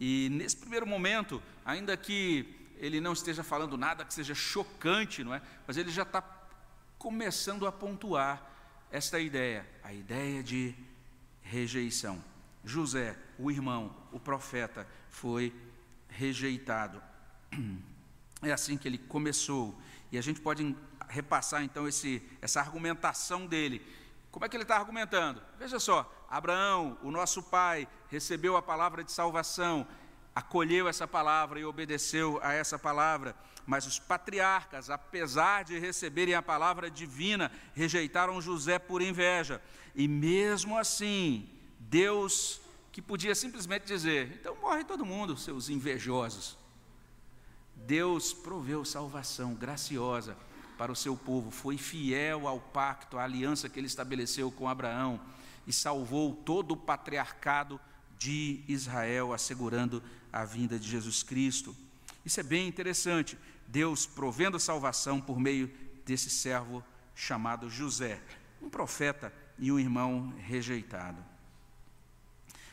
E 0.00 0.28
nesse 0.30 0.56
primeiro 0.56 0.86
momento, 0.86 1.42
ainda 1.64 1.96
que 1.96 2.64
ele 2.78 3.00
não 3.00 3.12
esteja 3.12 3.42
falando 3.42 3.76
nada 3.76 4.04
que 4.04 4.12
seja 4.12 4.34
chocante, 4.34 5.22
não 5.22 5.34
é? 5.34 5.42
Mas 5.66 5.76
ele 5.76 5.90
já 5.90 6.02
está 6.02 6.22
começando 6.98 7.66
a 7.66 7.72
pontuar 7.72 8.53
esta 8.90 9.18
ideia, 9.18 9.66
a 9.82 9.92
ideia 9.92 10.42
de 10.42 10.74
rejeição. 11.42 12.22
José, 12.64 13.16
o 13.38 13.50
irmão, 13.50 13.94
o 14.12 14.18
profeta, 14.18 14.86
foi 15.10 15.54
rejeitado. 16.08 17.02
É 18.42 18.52
assim 18.52 18.76
que 18.76 18.86
ele 18.86 18.98
começou. 18.98 19.74
E 20.12 20.18
a 20.18 20.20
gente 20.20 20.38
pode 20.38 20.76
repassar 21.08 21.62
então 21.62 21.88
esse, 21.88 22.22
essa 22.42 22.60
argumentação 22.60 23.46
dele. 23.46 23.80
Como 24.30 24.44
é 24.44 24.48
que 24.48 24.56
ele 24.56 24.64
está 24.64 24.76
argumentando? 24.76 25.40
Veja 25.58 25.78
só, 25.78 26.12
Abraão, 26.28 26.98
o 27.02 27.10
nosso 27.10 27.42
pai, 27.42 27.88
recebeu 28.10 28.56
a 28.56 28.60
palavra 28.60 29.02
de 29.02 29.12
salvação, 29.12 29.86
acolheu 30.34 30.88
essa 30.88 31.06
palavra 31.06 31.60
e 31.60 31.64
obedeceu 31.64 32.40
a 32.42 32.52
essa 32.52 32.78
palavra. 32.78 33.36
Mas 33.66 33.86
os 33.86 33.98
patriarcas, 33.98 34.90
apesar 34.90 35.64
de 35.64 35.78
receberem 35.78 36.34
a 36.34 36.42
palavra 36.42 36.90
divina, 36.90 37.50
rejeitaram 37.72 38.40
José 38.40 38.78
por 38.78 39.00
inveja. 39.00 39.62
E 39.94 40.06
mesmo 40.08 40.76
assim, 40.76 41.48
Deus, 41.78 42.60
que 42.92 43.00
podia 43.00 43.34
simplesmente 43.34 43.86
dizer: 43.86 44.38
então 44.40 44.56
morre 44.60 44.84
todo 44.84 45.06
mundo, 45.06 45.36
seus 45.36 45.68
invejosos. 45.68 46.58
Deus 47.74 48.32
proveu 48.32 48.84
salvação 48.84 49.54
graciosa 49.54 50.36
para 50.76 50.92
o 50.92 50.96
seu 50.96 51.16
povo, 51.16 51.50
foi 51.50 51.78
fiel 51.78 52.48
ao 52.48 52.58
pacto, 52.58 53.18
à 53.18 53.24
aliança 53.24 53.68
que 53.68 53.78
ele 53.78 53.86
estabeleceu 53.86 54.50
com 54.50 54.68
Abraão 54.68 55.20
e 55.66 55.72
salvou 55.72 56.34
todo 56.34 56.72
o 56.72 56.76
patriarcado 56.76 57.80
de 58.18 58.62
Israel, 58.66 59.32
assegurando 59.32 60.02
a 60.34 60.44
vinda 60.44 60.80
de 60.80 60.88
Jesus 60.88 61.22
Cristo. 61.22 61.76
Isso 62.24 62.40
é 62.40 62.42
bem 62.42 62.66
interessante. 62.66 63.38
Deus 63.68 64.04
provendo 64.04 64.58
salvação 64.58 65.20
por 65.20 65.38
meio 65.38 65.72
desse 66.04 66.28
servo 66.28 66.84
chamado 67.14 67.70
José, 67.70 68.20
um 68.60 68.68
profeta 68.68 69.32
e 69.56 69.70
um 69.70 69.78
irmão 69.78 70.34
rejeitado. 70.38 71.24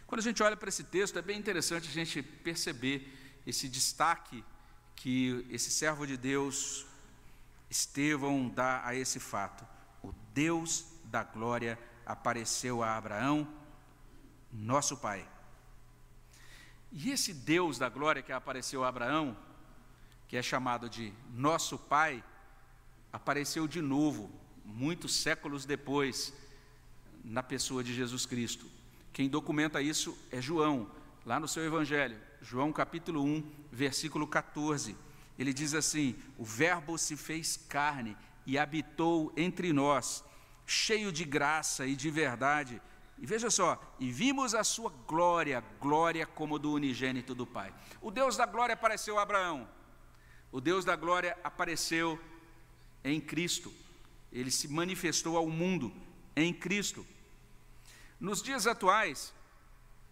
Quando 0.07 0.19
a 0.19 0.23
gente 0.23 0.41
olha 0.41 0.57
para 0.57 0.69
esse 0.69 0.85
texto, 0.85 1.19
é 1.19 1.21
bem 1.21 1.37
interessante 1.37 1.87
a 1.87 1.91
gente 1.91 2.23
perceber 2.23 3.15
esse 3.45 3.69
destaque 3.69 4.43
que 4.95 5.45
esse 5.51 5.69
servo 5.69 6.07
de 6.07 6.17
Deus 6.17 6.87
Estevão 7.69 8.49
dá 8.49 8.81
a 8.83 8.95
esse 8.95 9.19
fato: 9.19 9.63
o 10.03 10.11
Deus 10.33 10.85
da 11.05 11.23
glória 11.23 11.77
apareceu 12.07 12.81
a 12.81 12.97
Abraão, 12.97 13.47
nosso 14.51 14.97
pai. 14.97 15.27
E 16.91 17.11
esse 17.11 17.33
Deus 17.33 17.77
da 17.77 17.89
glória 17.89 18.21
que 18.21 18.31
apareceu 18.31 18.83
a 18.83 18.89
Abraão, 18.89 19.37
que 20.27 20.37
é 20.37 20.41
chamado 20.41 20.89
de 20.89 21.13
nosso 21.33 21.77
pai, 21.77 22.23
apareceu 23.11 23.67
de 23.67 23.81
novo, 23.81 24.31
muitos 24.65 25.15
séculos 25.15 25.65
depois, 25.65 26.33
na 27.23 27.43
pessoa 27.43 27.83
de 27.83 27.93
Jesus 27.93 28.25
Cristo. 28.25 28.65
Quem 29.13 29.29
documenta 29.29 29.81
isso 29.81 30.17
é 30.31 30.41
João, 30.41 30.89
lá 31.25 31.39
no 31.39 31.47
seu 31.47 31.63
Evangelho, 31.63 32.17
João 32.41 32.71
capítulo 32.71 33.23
1, 33.23 33.51
versículo 33.71 34.27
14 34.27 34.95
ele 35.41 35.53
diz 35.53 35.73
assim: 35.73 36.15
O 36.37 36.45
Verbo 36.45 36.99
se 36.99 37.17
fez 37.17 37.57
carne 37.57 38.15
e 38.45 38.59
habitou 38.59 39.33
entre 39.35 39.73
nós, 39.73 40.23
cheio 40.67 41.11
de 41.11 41.23
graça 41.23 41.87
e 41.87 41.95
de 41.95 42.11
verdade. 42.11 42.79
E 43.21 43.25
veja 43.25 43.49
só, 43.49 43.79
e 43.97 44.11
vimos 44.11 44.53
a 44.53 44.63
sua 44.63 44.91
glória, 45.07 45.63
glória 45.79 46.25
como 46.25 46.59
do 46.59 46.73
unigênito 46.73 47.33
do 47.33 47.47
Pai. 47.47 47.73
O 48.01 48.11
Deus 48.11 48.35
da 48.35 48.45
glória 48.45 48.73
apareceu 48.73 49.17
a 49.17 49.21
Abraão. 49.21 49.69
O 50.51 50.59
Deus 50.59 50.83
da 50.83 50.97
glória 50.97 51.37
apareceu 51.41 52.19
em 53.01 53.21
Cristo. 53.21 53.71
Ele 54.33 54.51
se 54.51 54.67
manifestou 54.67 55.37
ao 55.37 55.47
mundo 55.47 55.93
em 56.35 56.53
Cristo. 56.53 57.05
Nos 58.19 58.41
dias 58.41 58.67
atuais, 58.67 59.33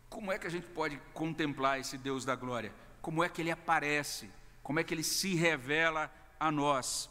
como 0.07 0.31
é 0.31 0.39
que 0.39 0.47
a 0.47 0.51
gente 0.51 0.67
pode 0.67 0.97
contemplar 1.13 1.81
esse 1.81 1.97
Deus 1.97 2.23
da 2.23 2.35
glória? 2.35 2.73
Como 3.01 3.21
é 3.21 3.27
que 3.27 3.41
ele 3.41 3.51
aparece? 3.51 4.29
como 4.69 4.79
é 4.79 4.83
que 4.83 4.93
ele 4.93 5.03
se 5.03 5.33
revela 5.33 6.13
a 6.39 6.51
nós. 6.51 7.09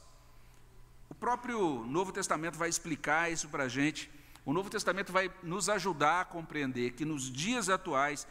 O 1.10 1.14
próprio 1.14 1.84
Novo 1.86 2.12
Testamento 2.12 2.56
vai 2.56 2.68
explicar 2.68 3.32
isso 3.32 3.48
para 3.48 3.64
a 3.64 3.68
gente. 3.68 4.08
O 4.48 4.52
Novo 4.54 4.70
Testamento 4.70 5.12
vai 5.12 5.30
nos 5.42 5.68
ajudar 5.68 6.22
a 6.22 6.24
compreender 6.24 6.92
que 6.92 7.04
nos 7.04 7.30
dias 7.30 7.68
atuais, 7.68 8.26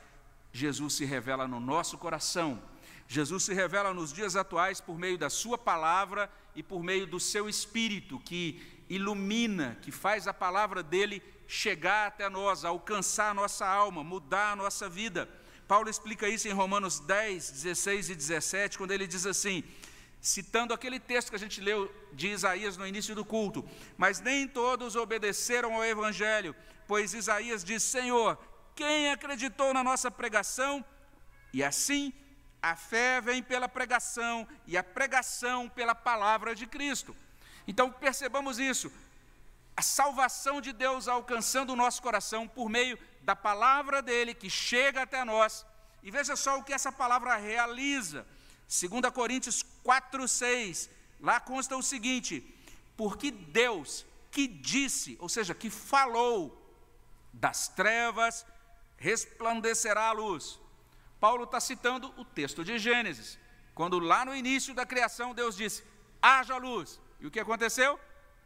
Jesus 0.51 0.95
se 0.95 1.05
revela 1.05 1.47
no 1.47 1.59
nosso 1.59 1.95
coração. 1.95 2.59
Jesus 3.07 3.43
se 3.43 3.53
revela 3.53 3.93
nos 3.93 4.11
dias 4.11 4.35
atuais 4.35 4.81
por 4.81 4.97
meio 4.97 5.15
da 5.15 5.29
Sua 5.29 5.59
palavra 5.59 6.27
e 6.55 6.63
por 6.63 6.81
meio 6.81 7.05
do 7.05 7.19
seu 7.19 7.47
Espírito, 7.47 8.17
que 8.17 8.59
ilumina, 8.89 9.77
que 9.83 9.91
faz 9.91 10.27
a 10.27 10.33
palavra 10.33 10.81
dele 10.81 11.21
chegar 11.47 12.07
até 12.07 12.27
nós, 12.27 12.65
alcançar 12.65 13.29
a 13.29 13.35
nossa 13.35 13.67
alma, 13.67 14.03
mudar 14.03 14.53
a 14.53 14.55
nossa 14.55 14.89
vida. 14.89 15.29
Paulo 15.67 15.87
explica 15.87 16.27
isso 16.27 16.47
em 16.47 16.51
Romanos 16.51 16.99
10, 16.99 17.51
16 17.51 18.09
e 18.09 18.15
17, 18.15 18.79
quando 18.79 18.89
ele 18.89 19.05
diz 19.05 19.27
assim: 19.27 19.63
citando 20.21 20.73
aquele 20.73 20.99
texto 20.99 21.29
que 21.29 21.35
a 21.35 21.39
gente 21.39 21.61
leu 21.61 21.93
de 22.13 22.27
Isaías 22.27 22.77
no 22.77 22.87
início 22.87 23.15
do 23.15 23.23
culto, 23.23 23.67
mas 23.97 24.19
nem 24.19 24.47
todos 24.47 24.95
obedeceram 24.95 25.75
ao 25.75 25.85
Evangelho, 25.85 26.55
pois 26.87 27.13
Isaías 27.13 27.63
diz: 27.63 27.83
Senhor, 27.83 28.37
quem 28.75 29.11
acreditou 29.11 29.73
na 29.73 29.83
nossa 29.83 30.09
pregação? 30.09 30.83
E 31.53 31.63
assim, 31.63 32.13
a 32.61 32.75
fé 32.75 33.21
vem 33.21 33.41
pela 33.41 33.69
pregação, 33.69 34.47
e 34.65 34.77
a 34.77 34.83
pregação 34.83 35.69
pela 35.69 35.95
palavra 35.95 36.53
de 36.53 36.67
Cristo. 36.67 37.15
Então 37.67 37.91
percebamos 37.91 38.59
isso, 38.59 38.91
a 39.75 39.81
salvação 39.81 40.59
de 40.59 40.73
Deus 40.73 41.07
alcançando 41.07 41.73
o 41.73 41.75
nosso 41.75 42.01
coração 42.01 42.47
por 42.47 42.69
meio 42.69 42.97
da 43.21 43.35
palavra 43.35 44.01
dele 44.01 44.33
que 44.33 44.49
chega 44.49 45.03
até 45.03 45.23
nós. 45.23 45.65
E 46.01 46.09
veja 46.09 46.35
só 46.35 46.57
o 46.57 46.63
que 46.63 46.73
essa 46.73 46.91
palavra 46.91 47.35
realiza. 47.35 48.25
2 48.67 49.11
Coríntios 49.13 49.63
4:6, 49.83 50.89
lá 51.19 51.39
consta 51.39 51.75
o 51.77 51.83
seguinte: 51.83 52.43
porque 52.95 53.31
Deus 53.31 54.05
que 54.29 54.47
disse, 54.47 55.17
ou 55.19 55.29
seja, 55.29 55.55
que 55.55 55.69
falou 55.69 56.61
das 57.31 57.67
trevas 57.69 58.45
resplandecerá 58.97 60.09
a 60.09 60.11
luz. 60.11 60.59
Paulo 61.19 61.45
está 61.45 61.59
citando 61.59 62.13
o 62.17 62.25
texto 62.25 62.63
de 62.63 62.77
Gênesis, 62.77 63.39
quando 63.73 63.99
lá 63.99 64.25
no 64.25 64.35
início 64.35 64.73
da 64.73 64.85
criação 64.85 65.33
Deus 65.33 65.55
disse: 65.55 65.83
haja 66.21 66.57
luz. 66.57 66.99
E 67.19 67.25
o 67.25 67.31
que 67.31 67.39
aconteceu? 67.39 67.99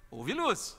Houve 0.10 0.34
luz. 0.34 0.78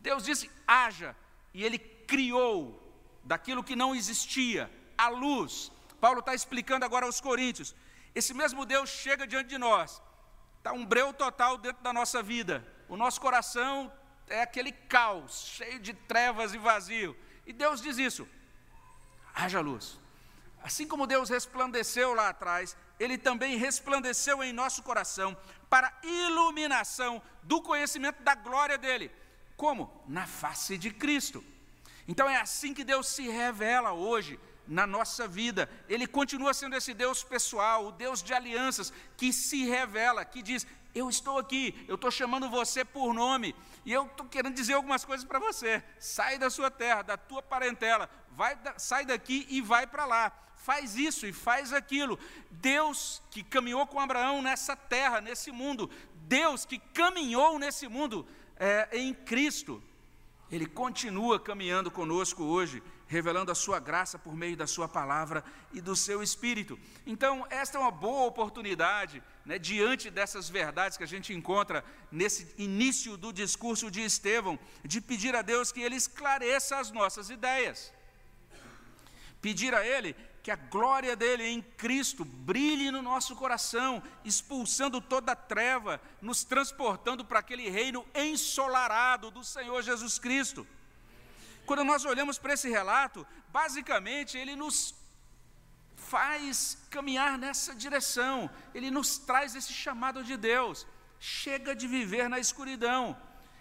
Deus 0.00 0.24
disse: 0.24 0.50
haja, 0.66 1.14
e 1.52 1.62
ele 1.62 1.78
criou 1.78 2.80
daquilo 3.24 3.62
que 3.62 3.76
não 3.76 3.94
existia, 3.94 4.70
a 4.96 5.08
luz. 5.08 5.70
Paulo 6.00 6.20
está 6.20 6.34
explicando 6.34 6.84
agora 6.84 7.06
aos 7.06 7.20
Coríntios. 7.20 7.74
Esse 8.14 8.34
mesmo 8.34 8.66
Deus 8.66 8.90
chega 8.90 9.26
diante 9.26 9.48
de 9.48 9.58
nós, 9.58 10.02
está 10.58 10.72
um 10.72 10.84
breu 10.84 11.12
total 11.12 11.56
dentro 11.56 11.82
da 11.82 11.92
nossa 11.92 12.22
vida. 12.22 12.66
O 12.88 12.96
nosso 12.96 13.20
coração 13.20 13.92
é 14.26 14.42
aquele 14.42 14.72
caos, 14.72 15.44
cheio 15.56 15.78
de 15.78 15.94
trevas 15.94 16.52
e 16.54 16.58
vazio. 16.58 17.16
E 17.46 17.52
Deus 17.52 17.80
diz 17.80 17.98
isso: 17.98 18.28
haja 19.34 19.60
luz. 19.60 19.98
Assim 20.62 20.86
como 20.86 21.06
Deus 21.06 21.28
resplandeceu 21.28 22.14
lá 22.14 22.28
atrás, 22.28 22.76
Ele 23.00 23.18
também 23.18 23.56
resplandeceu 23.56 24.42
em 24.44 24.52
nosso 24.52 24.82
coração 24.82 25.36
para 25.68 25.92
iluminação 26.02 27.20
do 27.42 27.60
conhecimento 27.60 28.22
da 28.22 28.34
glória 28.34 28.78
dele. 28.78 29.10
Como? 29.56 30.04
Na 30.06 30.26
face 30.26 30.78
de 30.78 30.90
Cristo. 30.90 31.44
Então 32.06 32.28
é 32.28 32.36
assim 32.36 32.74
que 32.74 32.84
Deus 32.84 33.08
se 33.08 33.28
revela 33.28 33.92
hoje 33.92 34.38
na 34.66 34.86
nossa 34.86 35.26
vida. 35.26 35.68
Ele 35.88 36.06
continua 36.06 36.54
sendo 36.54 36.76
esse 36.76 36.94
Deus 36.94 37.22
pessoal, 37.22 37.86
o 37.86 37.92
Deus 37.92 38.22
de 38.22 38.32
alianças, 38.32 38.92
que 39.16 39.32
se 39.32 39.64
revela, 39.64 40.24
que 40.24 40.42
diz: 40.42 40.66
Eu 40.94 41.08
estou 41.08 41.38
aqui, 41.38 41.84
eu 41.88 41.96
estou 41.96 42.10
chamando 42.10 42.48
você 42.48 42.84
por 42.84 43.12
nome, 43.12 43.54
e 43.84 43.92
eu 43.92 44.06
estou 44.06 44.26
querendo 44.26 44.54
dizer 44.54 44.74
algumas 44.74 45.04
coisas 45.04 45.26
para 45.26 45.38
você. 45.38 45.82
Sai 45.98 46.38
da 46.38 46.50
sua 46.50 46.70
terra, 46.70 47.02
da 47.02 47.16
tua 47.16 47.42
parentela, 47.42 48.08
vai, 48.30 48.56
sai 48.76 49.04
daqui 49.04 49.46
e 49.48 49.60
vai 49.60 49.86
para 49.86 50.04
lá. 50.04 50.32
Faz 50.56 50.96
isso 50.96 51.26
e 51.26 51.32
faz 51.32 51.72
aquilo. 51.72 52.18
Deus 52.50 53.20
que 53.30 53.42
caminhou 53.42 53.84
com 53.84 53.98
Abraão 53.98 54.40
nessa 54.40 54.76
terra, 54.76 55.20
nesse 55.20 55.50
mundo, 55.50 55.90
Deus 56.14 56.64
que 56.64 56.78
caminhou 56.78 57.58
nesse 57.58 57.88
mundo 57.88 58.26
é, 58.56 58.88
em 58.92 59.12
Cristo, 59.12 59.82
Ele 60.50 60.66
continua 60.66 61.40
caminhando 61.40 61.90
conosco 61.90 62.44
hoje 62.44 62.80
revelando 63.12 63.52
a 63.52 63.54
sua 63.54 63.78
graça 63.78 64.18
por 64.18 64.34
meio 64.34 64.56
da 64.56 64.66
sua 64.66 64.88
palavra 64.88 65.44
e 65.70 65.82
do 65.82 65.94
seu 65.94 66.22
espírito. 66.22 66.78
Então, 67.06 67.46
esta 67.50 67.76
é 67.76 67.80
uma 67.80 67.90
boa 67.90 68.24
oportunidade, 68.26 69.22
né, 69.44 69.58
diante 69.58 70.10
dessas 70.10 70.48
verdades 70.48 70.96
que 70.96 71.04
a 71.04 71.12
gente 71.14 71.34
encontra 71.34 71.84
nesse 72.10 72.54
início 72.56 73.18
do 73.18 73.30
discurso 73.30 73.90
de 73.90 74.00
Estevão, 74.00 74.58
de 74.82 74.98
pedir 74.98 75.36
a 75.36 75.42
Deus 75.42 75.70
que 75.70 75.82
ele 75.82 75.94
esclareça 75.94 76.78
as 76.78 76.90
nossas 76.90 77.28
ideias. 77.28 77.92
Pedir 79.42 79.74
a 79.74 79.86
ele 79.86 80.16
que 80.42 80.50
a 80.50 80.56
glória 80.56 81.14
dele 81.14 81.44
em 81.44 81.60
Cristo 81.60 82.24
brilhe 82.24 82.90
no 82.90 83.02
nosso 83.02 83.36
coração, 83.36 84.02
expulsando 84.24 85.02
toda 85.02 85.36
treva, 85.36 86.00
nos 86.22 86.44
transportando 86.44 87.26
para 87.26 87.40
aquele 87.40 87.68
reino 87.68 88.06
ensolarado 88.14 89.30
do 89.30 89.44
Senhor 89.44 89.82
Jesus 89.82 90.18
Cristo. 90.18 90.66
Quando 91.66 91.84
nós 91.84 92.04
olhamos 92.04 92.38
para 92.38 92.54
esse 92.54 92.68
relato, 92.68 93.26
basicamente 93.48 94.36
ele 94.36 94.56
nos 94.56 94.94
faz 95.96 96.76
caminhar 96.90 97.38
nessa 97.38 97.74
direção, 97.74 98.50
ele 98.74 98.90
nos 98.90 99.18
traz 99.18 99.54
esse 99.54 99.72
chamado 99.72 100.22
de 100.24 100.36
Deus. 100.36 100.86
Chega 101.18 101.74
de 101.74 101.86
viver 101.86 102.28
na 102.28 102.40
escuridão, 102.40 103.16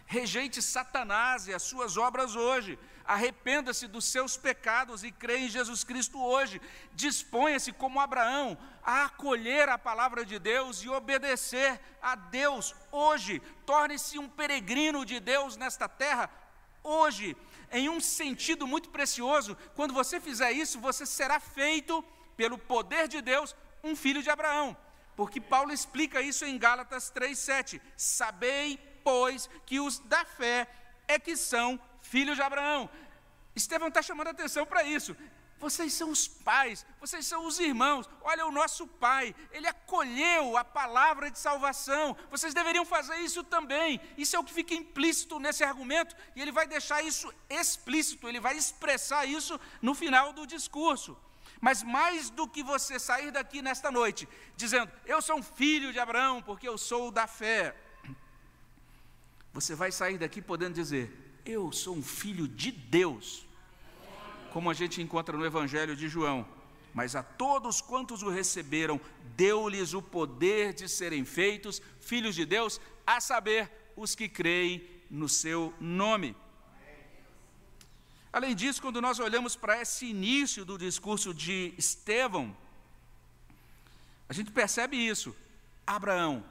rejeite 0.05 0.61
Satanás 0.61 1.47
e 1.47 1.53
as 1.53 1.61
suas 1.61 1.95
obras 1.95 2.35
hoje, 2.35 2.77
arrependa-se 3.05 3.87
dos 3.87 4.05
seus 4.05 4.35
pecados 4.35 5.03
e 5.03 5.11
crê 5.11 5.37
em 5.37 5.49
Jesus 5.49 5.83
Cristo 5.83 6.19
hoje. 6.19 6.59
Disponha-se, 6.93 7.71
como 7.71 7.99
Abraão, 7.99 8.57
a 8.83 9.05
acolher 9.05 9.69
a 9.69 9.77
palavra 9.77 10.25
de 10.25 10.39
Deus 10.39 10.81
e 10.81 10.89
obedecer 10.89 11.79
a 12.01 12.15
Deus 12.15 12.73
hoje. 12.91 13.39
Torne-se 13.65 14.17
um 14.17 14.27
peregrino 14.27 15.05
de 15.05 15.19
Deus 15.19 15.55
nesta 15.55 15.87
terra 15.87 16.29
hoje 16.83 17.37
em 17.71 17.89
um 17.89 17.99
sentido 17.99 18.67
muito 18.67 18.89
precioso. 18.89 19.57
Quando 19.75 19.93
você 19.93 20.19
fizer 20.19 20.51
isso, 20.51 20.79
você 20.79 21.05
será 21.05 21.39
feito, 21.39 22.03
pelo 22.35 22.57
poder 22.57 23.07
de 23.07 23.21
Deus, 23.21 23.55
um 23.83 23.95
filho 23.95 24.21
de 24.21 24.29
Abraão. 24.29 24.75
Porque 25.15 25.39
Paulo 25.39 25.71
explica 25.71 26.21
isso 26.21 26.45
em 26.45 26.57
Gálatas 26.57 27.11
3,7. 27.11 27.81
Sabei, 27.95 28.77
pois, 29.03 29.49
que 29.65 29.79
os 29.79 29.99
da 29.99 30.23
fé 30.25 30.67
é 31.07 31.19
que 31.19 31.35
são 31.35 31.79
filhos 32.01 32.35
de 32.35 32.41
Abraão. 32.41 32.89
Estevão 33.55 33.89
está 33.89 34.01
chamando 34.01 34.27
a 34.27 34.31
atenção 34.31 34.65
para 34.65 34.83
isso. 34.83 35.15
Vocês 35.61 35.93
são 35.93 36.09
os 36.09 36.27
pais, 36.27 36.83
vocês 36.99 37.23
são 37.27 37.45
os 37.45 37.59
irmãos. 37.59 38.09
Olha, 38.21 38.47
o 38.47 38.51
nosso 38.51 38.87
pai, 38.87 39.35
ele 39.51 39.67
acolheu 39.67 40.57
a 40.57 40.63
palavra 40.63 41.29
de 41.29 41.37
salvação. 41.37 42.17
Vocês 42.31 42.51
deveriam 42.51 42.83
fazer 42.83 43.17
isso 43.17 43.43
também. 43.43 44.01
Isso 44.17 44.35
é 44.35 44.39
o 44.39 44.43
que 44.43 44.51
fica 44.51 44.73
implícito 44.73 45.39
nesse 45.39 45.63
argumento, 45.63 46.15
e 46.35 46.41
ele 46.41 46.51
vai 46.51 46.65
deixar 46.65 47.03
isso 47.03 47.31
explícito, 47.47 48.27
ele 48.27 48.39
vai 48.39 48.57
expressar 48.57 49.25
isso 49.25 49.59
no 49.81 49.93
final 49.93 50.33
do 50.33 50.47
discurso. 50.47 51.15
Mas 51.61 51.83
mais 51.83 52.31
do 52.31 52.47
que 52.47 52.63
você 52.63 52.97
sair 52.97 53.29
daqui 53.29 53.61
nesta 53.61 53.91
noite 53.91 54.27
dizendo, 54.57 54.91
eu 55.05 55.21
sou 55.21 55.37
um 55.37 55.43
filho 55.43 55.93
de 55.93 55.99
Abraão, 55.99 56.41
porque 56.41 56.67
eu 56.67 56.75
sou 56.75 57.11
da 57.11 57.27
fé, 57.27 57.75
você 59.53 59.75
vai 59.75 59.91
sair 59.91 60.17
daqui 60.17 60.41
podendo 60.41 60.73
dizer, 60.73 61.05
eu 61.45 61.71
sou 61.71 61.95
um 61.95 62.01
filho 62.01 62.47
de 62.47 62.71
Deus 62.71 63.45
como 64.51 64.69
a 64.69 64.73
gente 64.73 65.01
encontra 65.01 65.35
no 65.35 65.45
Evangelho 65.45 65.95
de 65.95 66.07
João. 66.07 66.45
Mas 66.93 67.15
a 67.15 67.23
todos 67.23 67.81
quantos 67.81 68.21
o 68.21 68.29
receberam, 68.29 68.99
deu-lhes 69.35 69.93
o 69.93 70.01
poder 70.01 70.73
de 70.73 70.89
serem 70.89 71.23
feitos 71.23 71.81
filhos 72.01 72.35
de 72.35 72.45
Deus, 72.45 72.79
a 73.07 73.19
saber, 73.21 73.71
os 73.95 74.13
que 74.13 74.27
creem 74.27 74.85
no 75.09 75.27
seu 75.27 75.73
nome. 75.79 76.35
Além 78.31 78.55
disso, 78.55 78.81
quando 78.81 79.01
nós 79.01 79.19
olhamos 79.19 79.55
para 79.55 79.81
esse 79.81 80.05
início 80.05 80.63
do 80.63 80.77
discurso 80.77 81.33
de 81.33 81.73
Estevão, 81.77 82.55
a 84.27 84.33
gente 84.33 84.51
percebe 84.51 84.95
isso. 84.95 85.35
Abraão, 85.85 86.43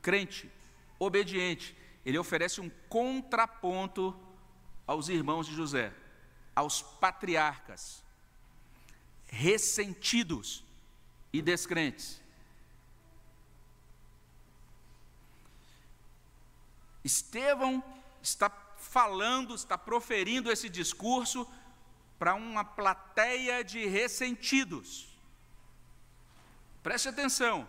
crente, 0.00 0.50
obediente, 0.98 1.76
ele 2.04 2.18
oferece 2.18 2.60
um 2.60 2.70
contraponto 2.88 4.14
aos 4.86 5.08
irmãos 5.08 5.46
de 5.46 5.54
José 5.54 5.92
aos 6.58 6.82
patriarcas, 6.82 8.02
ressentidos 9.28 10.64
e 11.32 11.40
descrentes. 11.40 12.20
Estevão 17.04 17.72
está 18.20 18.50
falando, 18.76 19.54
está 19.54 19.78
proferindo 19.78 20.50
esse 20.50 20.68
discurso 20.68 21.48
para 22.18 22.34
uma 22.34 22.64
plateia 22.64 23.62
de 23.62 23.86
ressentidos. 23.86 25.16
Preste 26.82 27.08
atenção. 27.08 27.68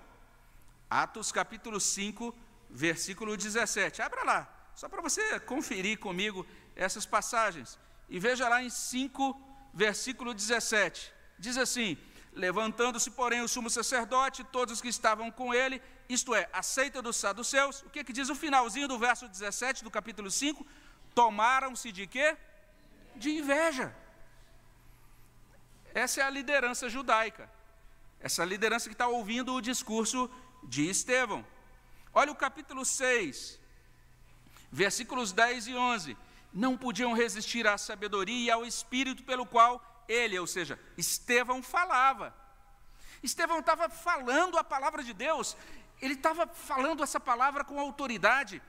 Atos 0.90 1.32
capítulo 1.32 1.80
5, 1.80 2.36
versículo 2.72 3.38
17. 3.38 4.02
Abra 4.02 4.24
lá, 4.24 4.72
só 4.74 4.90
para 4.90 5.00
você 5.00 5.40
conferir 5.42 6.00
comigo 6.00 6.44
essas 6.76 7.06
passagens. 7.06 7.78
E 8.10 8.20
veja 8.20 8.50
lá 8.50 8.64
em 8.64 8.70
5, 8.70 9.40
versículo 9.74 10.34
17. 10.34 11.14
Diz 11.38 11.58
assim: 11.58 11.98
Levantando-se, 12.34 13.12
porém, 13.12 13.42
o 13.42 13.48
sumo 13.48 13.70
sacerdote, 13.70 14.44
todos 14.44 14.76
os 14.76 14.82
que 14.82 14.88
estavam 14.88 15.32
com 15.32 15.54
ele, 15.54 15.82
isto 16.08 16.34
é, 16.34 16.50
a 16.54 16.64
seita 16.64 17.02
dos 17.02 17.18
saduceus, 17.18 17.82
o 17.84 17.90
que, 17.90 18.04
que 18.04 18.14
diz 18.14 18.30
o 18.30 18.36
finalzinho 18.36 18.88
do 18.88 18.98
verso 18.98 19.28
17 19.28 19.84
do 19.84 19.92
capítulo 19.92 20.30
5? 20.30 20.66
Tomaram-se 21.14 21.92
de 21.92 22.08
quê? 22.08 22.38
De 23.16 23.30
inveja. 23.32 23.96
Essa 25.94 26.22
é 26.22 26.24
a 26.24 26.30
liderança 26.30 26.88
judaica. 26.90 27.50
Essa 28.20 28.46
liderança 28.46 28.90
que 28.90 28.94
está 28.94 29.08
ouvindo 29.08 29.54
o 29.54 29.62
discurso 29.62 30.30
de 30.64 30.90
Estevão. 30.90 31.46
Olha 32.14 32.32
o 32.32 32.36
capítulo 32.36 32.84
6, 32.84 33.60
versículos 34.72 35.32
10 35.32 35.68
e 35.68 35.76
11. 35.76 36.18
Não 36.54 36.78
podiam 36.78 37.14
resistir 37.14 37.68
à 37.68 37.78
sabedoria 37.78 38.46
e 38.48 38.52
ao 38.52 38.66
espírito 38.66 39.24
pelo 39.24 39.46
qual 39.46 40.04
ele, 40.08 40.38
ou 40.40 40.48
seja, 40.48 40.80
Estevão 40.98 41.62
falava. 41.62 42.36
Estevão 43.22 43.60
estava 43.60 43.90
falando 43.90 44.58
a 44.58 44.64
palavra 44.64 45.04
de 45.04 45.14
Deus, 45.14 45.56
ele 46.02 46.14
estava 46.14 46.48
falando 46.48 47.04
essa 47.04 47.20
palavra 47.20 47.64
com 47.64 47.80
autoridade, 47.80 48.62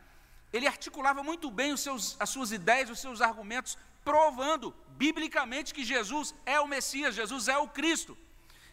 ele 0.52 0.66
articulava 0.66 1.22
muito 1.22 1.50
bem 1.50 1.72
os 1.72 1.80
seus, 1.80 2.16
as 2.20 2.28
suas 2.28 2.52
ideias, 2.52 2.90
os 2.90 3.00
seus 3.00 3.20
argumentos, 3.20 3.78
provando 4.04 4.74
biblicamente 4.88 5.72
que 5.72 5.84
Jesus 5.84 6.34
é 6.44 6.60
o 6.60 6.66
Messias, 6.66 7.14
Jesus 7.14 7.48
é 7.48 7.56
o 7.56 7.68
Cristo. 7.68 8.18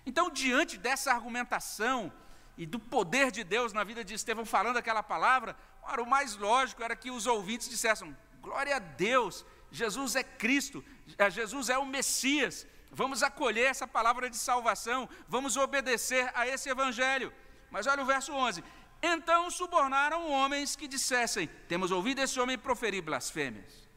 Então, 0.06 0.30
diante 0.30 0.78
dessa 0.78 1.12
argumentação 1.12 2.12
e 2.58 2.66
do 2.66 2.80
poder 2.80 3.30
de 3.30 3.44
Deus 3.44 3.72
na 3.72 3.84
vida 3.84 4.04
de 4.04 4.14
Estevão 4.14 4.46
falando 4.46 4.78
aquela 4.78 5.04
palavra, 5.04 5.56
ora, 5.84 6.02
o 6.02 6.10
mais 6.10 6.36
lógico 6.36 6.82
era 6.82 6.96
que 6.96 7.12
os 7.12 7.28
ouvintes 7.28 7.70
dissessem: 7.70 8.16
glória 8.42 8.76
a 8.76 8.80
Deus, 8.80 9.46
Jesus 9.72 10.16
é 10.16 10.24
Cristo, 10.24 10.84
é, 11.18 11.30
Jesus 11.30 11.70
é 11.70 11.78
o 11.78 11.86
Messias. 11.86 12.66
Vamos 12.92 13.22
acolher 13.22 13.66
essa 13.66 13.88
palavra 13.88 14.30
de 14.30 14.38
salvação, 14.38 15.10
vamos 15.28 15.58
obedecer 15.58 16.32
a 16.34 16.48
esse 16.48 16.70
evangelho. 16.70 17.34
Mas 17.70 17.86
olha 17.86 18.04
o 18.04 18.06
verso 18.06 18.32
11: 18.34 18.64
Então 19.02 19.52
subornaram 19.52 20.32
homens 20.32 20.76
que 20.76 20.88
dissessem: 20.88 21.48
Temos 21.68 21.92
ouvido 21.92 22.20
esse 22.20 22.40
homem 22.40 22.58
proferir 22.58 23.02
blasfêmias. 23.02 23.88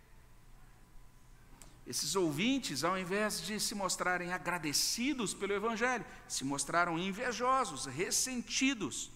Esses 1.86 2.14
ouvintes, 2.14 2.84
ao 2.84 2.96
invés 2.96 3.40
de 3.40 3.58
se 3.58 3.74
mostrarem 3.74 4.32
agradecidos 4.32 5.34
pelo 5.34 5.52
Evangelho, 5.52 6.06
se 6.28 6.44
mostraram 6.44 6.96
invejosos, 6.96 7.86
ressentidos. 7.86 9.10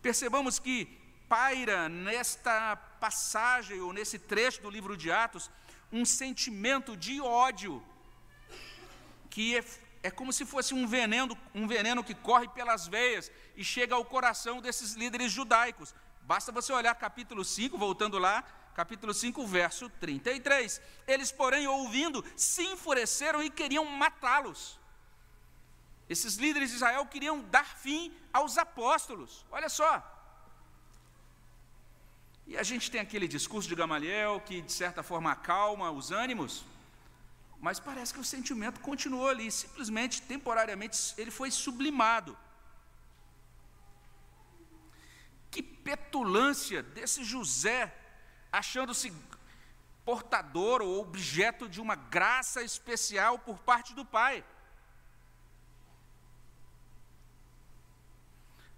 Percebamos 0.00 0.60
que 0.60 0.86
paira 1.28 1.88
nesta 1.88 2.76
passagem, 3.04 3.80
ou 3.80 3.92
nesse 3.92 4.16
trecho 4.16 4.62
do 4.62 4.70
livro 4.70 4.96
de 4.96 5.10
Atos, 5.10 5.50
um 5.90 6.04
sentimento 6.04 6.96
de 6.96 7.20
ódio, 7.20 7.82
que 9.28 9.56
é, 9.58 9.64
é 10.04 10.10
como 10.18 10.32
se 10.32 10.44
fosse 10.46 10.72
um 10.72 10.86
veneno, 10.86 11.36
um 11.52 11.66
veneno 11.66 12.04
que 12.04 12.14
corre 12.14 12.46
pelas 12.48 12.86
veias 12.86 13.30
e 13.56 13.64
chega 13.64 13.96
ao 13.96 14.04
coração 14.04 14.60
desses 14.60 14.92
líderes 14.92 15.32
judaicos. 15.32 15.92
Basta 16.22 16.52
você 16.52 16.72
olhar 16.72 16.94
capítulo 16.94 17.44
5, 17.44 17.76
voltando 17.76 18.20
lá, 18.20 18.44
capítulo 18.72 19.12
5, 19.12 19.44
verso 19.46 19.90
33. 20.04 20.80
Eles, 21.08 21.32
porém, 21.32 21.66
ouvindo, 21.66 22.24
se 22.36 22.62
enfureceram 22.62 23.42
e 23.42 23.50
queriam 23.50 23.84
matá-los. 23.84 24.78
Esses 26.08 26.36
líderes 26.36 26.70
de 26.70 26.76
Israel 26.76 27.04
queriam 27.06 27.40
dar 27.40 27.66
fim 27.66 28.14
aos 28.32 28.56
apóstolos. 28.56 29.44
Olha 29.50 29.68
só. 29.68 30.21
E 32.52 32.58
a 32.58 32.62
gente 32.70 32.90
tem 32.90 33.00
aquele 33.00 33.26
discurso 33.26 33.66
de 33.66 33.74
Gamaliel 33.74 34.38
que, 34.46 34.60
de 34.60 34.72
certa 34.72 35.02
forma, 35.02 35.32
acalma 35.32 35.90
os 35.90 36.10
ânimos, 36.10 36.66
mas 37.58 37.80
parece 37.80 38.12
que 38.12 38.20
o 38.20 38.30
sentimento 38.32 38.78
continuou 38.88 39.26
ali, 39.26 39.50
simplesmente, 39.50 40.20
temporariamente, 40.20 41.14
ele 41.16 41.30
foi 41.30 41.50
sublimado. 41.50 42.36
Que 45.50 45.62
petulância 45.62 46.82
desse 46.82 47.24
José 47.24 47.80
achando-se 48.60 49.10
portador 50.04 50.82
ou 50.82 51.00
objeto 51.00 51.70
de 51.70 51.80
uma 51.80 51.94
graça 51.94 52.62
especial 52.62 53.38
por 53.38 53.60
parte 53.60 53.94
do 53.94 54.04
Pai. 54.04 54.44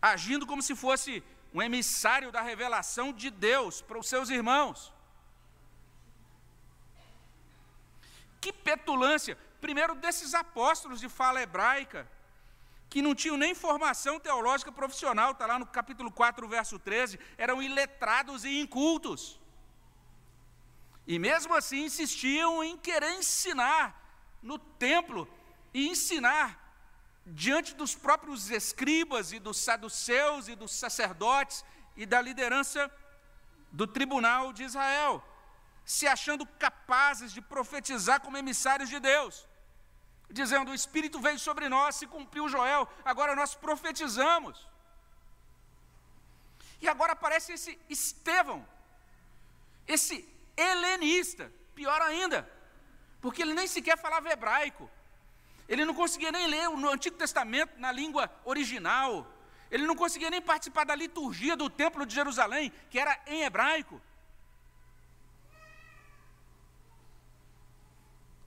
Agindo 0.00 0.46
como 0.46 0.62
se 0.62 0.76
fosse 0.76 1.24
um 1.54 1.62
emissário 1.62 2.32
da 2.32 2.42
revelação 2.42 3.12
de 3.12 3.30
Deus 3.30 3.80
para 3.80 3.96
os 3.96 4.08
seus 4.08 4.28
irmãos. 4.28 4.92
Que 8.40 8.52
petulância! 8.52 9.38
Primeiro, 9.60 9.94
desses 9.94 10.34
apóstolos 10.34 10.98
de 10.98 11.08
fala 11.08 11.40
hebraica, 11.40 12.10
que 12.90 13.00
não 13.00 13.14
tinham 13.14 13.36
nem 13.36 13.54
formação 13.54 14.18
teológica 14.18 14.72
profissional, 14.72 15.30
está 15.30 15.46
lá 15.46 15.58
no 15.58 15.66
capítulo 15.66 16.10
4, 16.10 16.46
verso 16.48 16.78
13, 16.78 17.20
eram 17.38 17.62
iletrados 17.62 18.44
e 18.44 18.60
incultos. 18.60 19.40
E 21.06 21.18
mesmo 21.18 21.54
assim 21.54 21.84
insistiam 21.84 22.64
em 22.64 22.76
querer 22.76 23.12
ensinar 23.14 23.84
no 24.42 24.58
templo 24.58 25.28
e 25.72 25.88
ensinar 25.88 26.63
diante 27.26 27.74
dos 27.74 27.94
próprios 27.94 28.50
escribas 28.50 29.32
e 29.32 29.38
dos 29.38 29.58
saduceus 29.58 30.48
e 30.48 30.54
dos 30.54 30.72
sacerdotes 30.72 31.64
e 31.96 32.04
da 32.04 32.20
liderança 32.20 32.90
do 33.72 33.86
tribunal 33.86 34.52
de 34.52 34.62
Israel, 34.64 35.24
se 35.84 36.06
achando 36.06 36.46
capazes 36.46 37.32
de 37.32 37.40
profetizar 37.40 38.20
como 38.20 38.36
emissários 38.36 38.88
de 38.88 39.00
Deus, 39.00 39.46
dizendo: 40.30 40.70
O 40.70 40.74
Espírito 40.74 41.20
veio 41.20 41.38
sobre 41.38 41.68
nós, 41.68 41.96
se 41.96 42.06
cumpriu 42.06 42.48
Joel, 42.48 42.88
agora 43.04 43.34
nós 43.34 43.54
profetizamos. 43.54 44.68
E 46.80 46.88
agora 46.88 47.12
aparece 47.12 47.54
esse 47.54 47.78
Estevão, 47.88 48.66
esse 49.86 50.28
helenista, 50.56 51.50
pior 51.74 52.00
ainda, 52.02 52.48
porque 53.20 53.42
ele 53.42 53.54
nem 53.54 53.66
sequer 53.66 53.98
falava 53.98 54.28
hebraico. 54.30 54.90
Ele 55.68 55.84
não 55.84 55.94
conseguia 55.94 56.30
nem 56.30 56.46
ler 56.46 56.68
no 56.70 56.90
Antigo 56.90 57.16
Testamento 57.16 57.78
na 57.78 57.90
língua 57.90 58.30
original. 58.44 59.26
Ele 59.70 59.86
não 59.86 59.96
conseguia 59.96 60.30
nem 60.30 60.40
participar 60.40 60.84
da 60.84 60.94
liturgia 60.94 61.56
do 61.56 61.70
Templo 61.70 62.04
de 62.04 62.14
Jerusalém, 62.14 62.72
que 62.90 62.98
era 62.98 63.18
em 63.26 63.42
hebraico. 63.42 64.00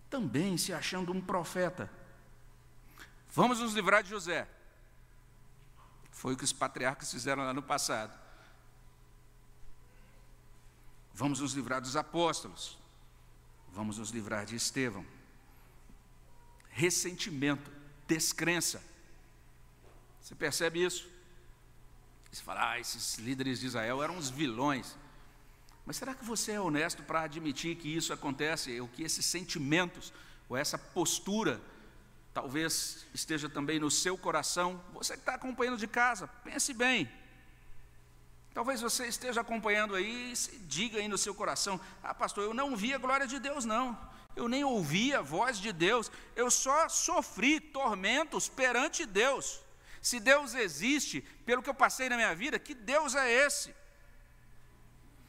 Também 0.10 0.58
se 0.58 0.72
achando 0.72 1.12
um 1.12 1.20
profeta. 1.20 1.92
Vamos 3.30 3.60
nos 3.60 3.74
livrar 3.74 4.04
de 4.04 4.10
José. 4.10 4.48
Foi 6.12 6.34
o 6.34 6.38
que 6.38 6.44
os 6.44 6.54
patriarcas 6.54 7.12
fizeram 7.12 7.44
lá 7.44 7.54
no 7.54 7.62
passado. 7.62 8.18
Vamos 11.14 11.40
nos 11.40 11.54
livrar 11.54 11.82
dos 11.82 11.96
apóstolos. 11.96 12.78
Vamos 13.70 13.98
nos 13.98 14.12
livrar 14.12 14.46
de 14.46 14.56
Estevão. 14.56 15.06
Ressentimento, 16.78 17.72
descrença. 18.08 18.84
Você 20.22 20.36
percebe 20.36 20.86
isso? 20.86 21.10
Você 22.32 22.44
fala, 22.44 22.70
ah, 22.70 22.80
esses 22.80 23.16
líderes 23.16 23.60
de 23.60 23.66
Israel 23.66 24.04
eram 24.04 24.16
os 24.16 24.30
vilões. 24.30 24.96
Mas 25.88 25.98
será 25.98 26.14
que 26.14 26.24
você 26.24 26.52
é 26.52 26.62
honesto 26.62 27.02
para 27.02 27.24
admitir 27.24 27.78
que 27.78 27.88
isso 27.88 28.14
acontece, 28.14 28.80
ou 28.80 28.88
que 28.88 29.02
esses 29.02 29.26
sentimentos, 29.26 30.14
ou 30.48 30.56
essa 30.56 30.78
postura, 30.78 31.60
talvez 32.32 33.08
esteja 33.12 33.50
também 33.50 33.80
no 33.80 33.90
seu 33.90 34.16
coração? 34.16 34.80
Você 34.94 35.14
que 35.14 35.22
está 35.22 35.34
acompanhando 35.34 35.80
de 35.80 35.88
casa, 35.88 36.28
pense 36.44 36.76
bem. 36.76 37.10
Talvez 38.54 38.82
você 38.82 39.08
esteja 39.08 39.42
acompanhando 39.42 39.96
aí 39.96 40.32
e 40.32 40.58
diga 40.60 41.00
aí 41.00 41.08
no 41.08 41.18
seu 41.18 41.34
coração: 41.34 41.82
Ah, 42.04 42.14
pastor, 42.14 42.44
eu 42.44 42.54
não 42.54 42.76
vi 42.76 42.94
a 42.94 43.00
glória 43.00 43.26
de 43.26 43.40
Deus, 43.40 43.66
não. 43.66 43.98
Eu 44.38 44.48
nem 44.48 44.64
ouvi 44.64 45.14
a 45.14 45.22
voz 45.22 45.60
de 45.60 45.74
Deus. 45.74 46.12
Eu 46.36 46.50
só 46.50 46.88
sofri 46.88 47.60
tormentos 47.60 48.48
perante 48.48 49.06
Deus. 49.06 49.60
Se 50.02 50.20
Deus 50.20 50.54
existe, 50.54 51.22
pelo 51.46 51.64
que 51.64 51.70
eu 51.70 51.74
passei 51.74 52.08
na 52.08 52.16
minha 52.16 52.34
vida, 52.36 52.60
que 52.60 52.76
Deus 52.76 53.16
é 53.16 53.30
esse? 53.46 53.76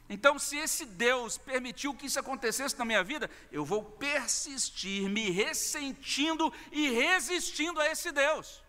Então, 0.07 0.39
se 0.39 0.57
esse 0.57 0.85
Deus 0.85 1.37
permitiu 1.37 1.93
que 1.93 2.05
isso 2.05 2.19
acontecesse 2.19 2.77
na 2.77 2.85
minha 2.85 3.03
vida, 3.03 3.29
eu 3.51 3.65
vou 3.65 3.83
persistir 3.83 5.09
me 5.09 5.29
ressentindo 5.29 6.53
e 6.71 6.89
resistindo 6.89 7.81
a 7.81 7.91
esse 7.91 8.11
Deus. 8.11 8.63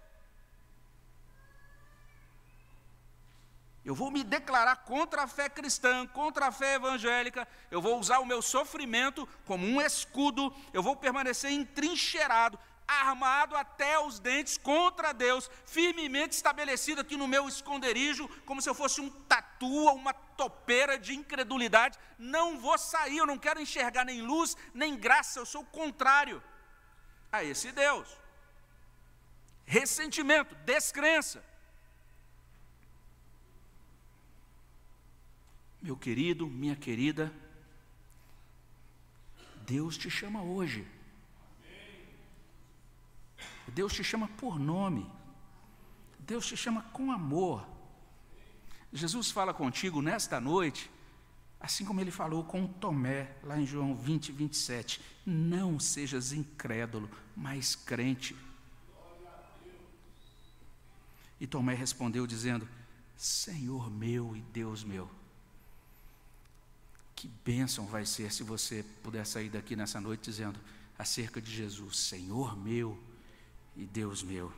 Eu 3.91 3.95
vou 3.97 4.09
me 4.09 4.23
declarar 4.23 4.77
contra 4.85 5.25
a 5.25 5.27
fé 5.27 5.49
cristã, 5.49 6.07
contra 6.07 6.47
a 6.47 6.53
fé 6.53 6.75
evangélica, 6.75 7.49
eu 7.73 7.83
vou 7.83 7.99
usar 7.99 8.21
o 8.21 8.25
meu 8.25 8.41
sofrimento 8.41 9.29
como 9.45 9.67
um 9.67 9.81
escudo, 9.81 10.55
eu 10.73 10.81
vou 10.81 10.95
permanecer 10.95 11.51
entrincheirado, 11.51 12.57
armado 12.87 13.57
até 13.57 13.99
os 13.99 14.21
dentes 14.21 14.57
contra 14.57 15.13
Deus, 15.13 15.51
firmemente 15.67 16.37
estabelecido 16.37 17.01
aqui 17.01 17.17
no 17.17 17.27
meu 17.27 17.49
esconderijo, 17.49 18.29
como 18.47 18.63
se 18.63 18.71
eu 18.71 18.77
fosse 18.77 19.01
um 19.01 19.11
tatu, 19.11 19.93
uma 19.93 20.15
topeira 20.15 20.97
de 20.97 21.13
incredulidade. 21.13 21.99
Não 22.17 22.61
vou 22.61 22.79
sair, 22.79 23.19
eu 23.19 23.27
não 23.27 23.39
quero 23.39 23.61
enxergar 23.61 24.05
nem 24.05 24.23
luz, 24.23 24.57
nem 24.73 24.97
graça, 24.97 25.41
eu 25.41 25.47
sou 25.47 25.63
o 25.63 25.67
contrário 25.67 26.41
a 27.33 27.43
esse 27.43 27.73
Deus. 27.73 28.09
Ressentimento, 29.67 30.55
descrença. 30.65 31.50
Meu 35.83 35.97
querido, 35.97 36.47
minha 36.47 36.77
querida, 36.77 37.33
Deus 39.67 39.97
te 39.97 40.11
chama 40.11 40.43
hoje. 40.43 40.87
Deus 43.69 43.93
te 43.93 44.05
chama 44.05 44.29
por 44.29 44.59
nome. 44.59 45.11
Deus 46.19 46.47
te 46.47 46.57
chama 46.57 46.83
com 46.93 47.11
amor. 47.11 47.67
Jesus 48.93 49.31
fala 49.31 49.55
contigo 49.55 50.03
nesta 50.03 50.41
noite, 50.41 50.91
assim 51.59 51.85
como 51.85 52.01
ele 52.01 52.11
falou 52.11 52.45
com 52.45 52.67
Tomé, 52.67 53.37
lá 53.43 53.59
em 53.59 53.65
João 53.65 53.95
20, 53.95 54.33
27. 54.33 55.01
Não 55.25 55.79
sejas 55.79 56.33
incrédulo, 56.33 57.09
mas 57.37 57.75
crente. 57.75 58.37
E 61.41 61.47
Tomé 61.47 61.75
respondeu, 61.75 62.27
dizendo: 62.27 62.69
Senhor 63.17 63.91
meu 63.91 64.37
e 64.37 64.41
Deus 64.43 64.85
meu. 64.85 65.09
Que 67.21 67.29
bênção 67.29 67.85
vai 67.85 68.07
ser 68.07 68.33
se 68.33 68.43
você 68.43 68.83
puder 69.03 69.27
sair 69.27 69.51
daqui 69.51 69.77
nessa 69.77 70.01
noite 70.01 70.23
dizendo 70.23 70.59
acerca 70.99 71.39
de 71.39 71.55
Jesus: 71.55 71.99
Senhor 71.99 72.57
meu 72.57 72.99
e 73.77 73.85
Deus 73.85 74.23
meu. 74.23 74.51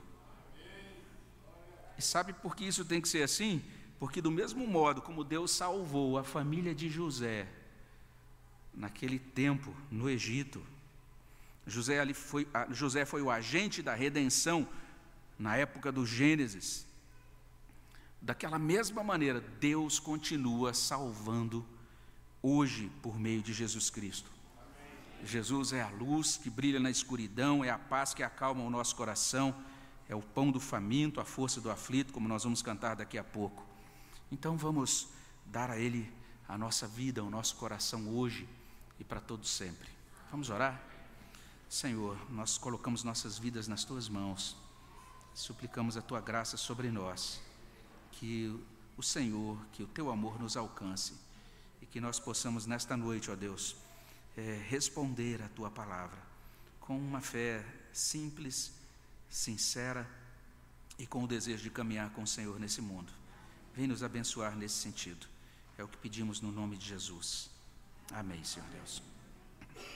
E 1.98 2.00
sabe 2.00 2.32
por 2.32 2.54
que 2.54 2.64
isso 2.64 2.84
tem 2.84 3.00
que 3.00 3.08
ser 3.08 3.24
assim? 3.24 3.60
Porque, 3.98 4.22
do 4.22 4.30
mesmo 4.30 4.64
modo 4.64 5.02
como 5.02 5.24
Deus 5.24 5.50
salvou 5.50 6.16
a 6.16 6.22
família 6.22 6.72
de 6.72 6.88
José, 6.88 7.48
naquele 8.72 9.18
tempo, 9.18 9.74
no 9.90 10.08
Egito, 10.08 10.62
José, 11.66 11.98
ali 11.98 12.14
foi, 12.14 12.46
José 12.70 13.04
foi 13.04 13.22
o 13.22 13.30
agente 13.30 13.82
da 13.82 13.92
redenção 13.92 14.68
na 15.36 15.56
época 15.56 15.90
do 15.90 16.06
Gênesis. 16.06 16.86
Daquela 18.20 18.56
mesma 18.56 19.02
maneira, 19.02 19.40
Deus 19.40 19.98
continua 19.98 20.72
salvando 20.72 21.66
hoje 22.42 22.90
por 23.00 23.18
meio 23.18 23.40
de 23.40 23.52
Jesus 23.52 23.88
Cristo. 23.88 24.30
Jesus 25.24 25.72
é 25.72 25.80
a 25.80 25.88
luz 25.88 26.36
que 26.36 26.50
brilha 26.50 26.80
na 26.80 26.90
escuridão, 26.90 27.64
é 27.64 27.70
a 27.70 27.78
paz 27.78 28.12
que 28.12 28.22
acalma 28.22 28.64
o 28.64 28.70
nosso 28.70 28.96
coração, 28.96 29.54
é 30.08 30.14
o 30.16 30.20
pão 30.20 30.50
do 30.50 30.58
faminto, 30.58 31.20
a 31.20 31.24
força 31.24 31.60
do 31.60 31.70
aflito, 31.70 32.12
como 32.12 32.28
nós 32.28 32.42
vamos 32.42 32.60
cantar 32.60 32.96
daqui 32.96 33.16
a 33.16 33.22
pouco. 33.22 33.64
Então 34.32 34.56
vamos 34.56 35.08
dar 35.46 35.70
a 35.70 35.78
Ele 35.78 36.12
a 36.48 36.58
nossa 36.58 36.88
vida, 36.88 37.22
o 37.22 37.30
nosso 37.30 37.54
coração 37.56 38.08
hoje 38.08 38.48
e 38.98 39.04
para 39.04 39.20
todos 39.20 39.48
sempre. 39.48 39.88
Vamos 40.30 40.50
orar? 40.50 40.82
Senhor, 41.68 42.18
nós 42.30 42.58
colocamos 42.58 43.04
nossas 43.04 43.38
vidas 43.38 43.68
nas 43.68 43.84
tuas 43.84 44.08
mãos, 44.08 44.56
suplicamos 45.34 45.96
a 45.96 46.02
tua 46.02 46.20
graça 46.20 46.56
sobre 46.56 46.90
nós, 46.90 47.40
que 48.10 48.54
o 48.96 49.02
Senhor, 49.02 49.56
que 49.72 49.82
o 49.82 49.86
teu 49.86 50.10
amor 50.10 50.38
nos 50.40 50.56
alcance 50.56 51.14
e 51.82 51.86
que 51.86 52.00
nós 52.00 52.20
possamos 52.20 52.64
nesta 52.64 52.96
noite, 52.96 53.30
ó 53.30 53.34
Deus, 53.34 53.76
é, 54.36 54.64
responder 54.68 55.42
a 55.42 55.48
tua 55.48 55.70
palavra 55.70 56.18
com 56.80 56.96
uma 56.96 57.20
fé 57.20 57.64
simples, 57.92 58.72
sincera 59.28 60.08
e 60.98 61.06
com 61.06 61.24
o 61.24 61.26
desejo 61.26 61.62
de 61.62 61.70
caminhar 61.70 62.10
com 62.10 62.22
o 62.22 62.26
Senhor 62.26 62.58
nesse 62.58 62.80
mundo. 62.80 63.12
Vem 63.74 63.86
nos 63.86 64.02
abençoar 64.02 64.56
nesse 64.56 64.76
sentido. 64.76 65.26
É 65.76 65.82
o 65.82 65.88
que 65.88 65.96
pedimos 65.96 66.40
no 66.40 66.52
nome 66.52 66.76
de 66.76 66.86
Jesus. 66.86 67.50
Amém, 68.12 68.44
Senhor 68.44 68.68
Deus. 68.68 69.11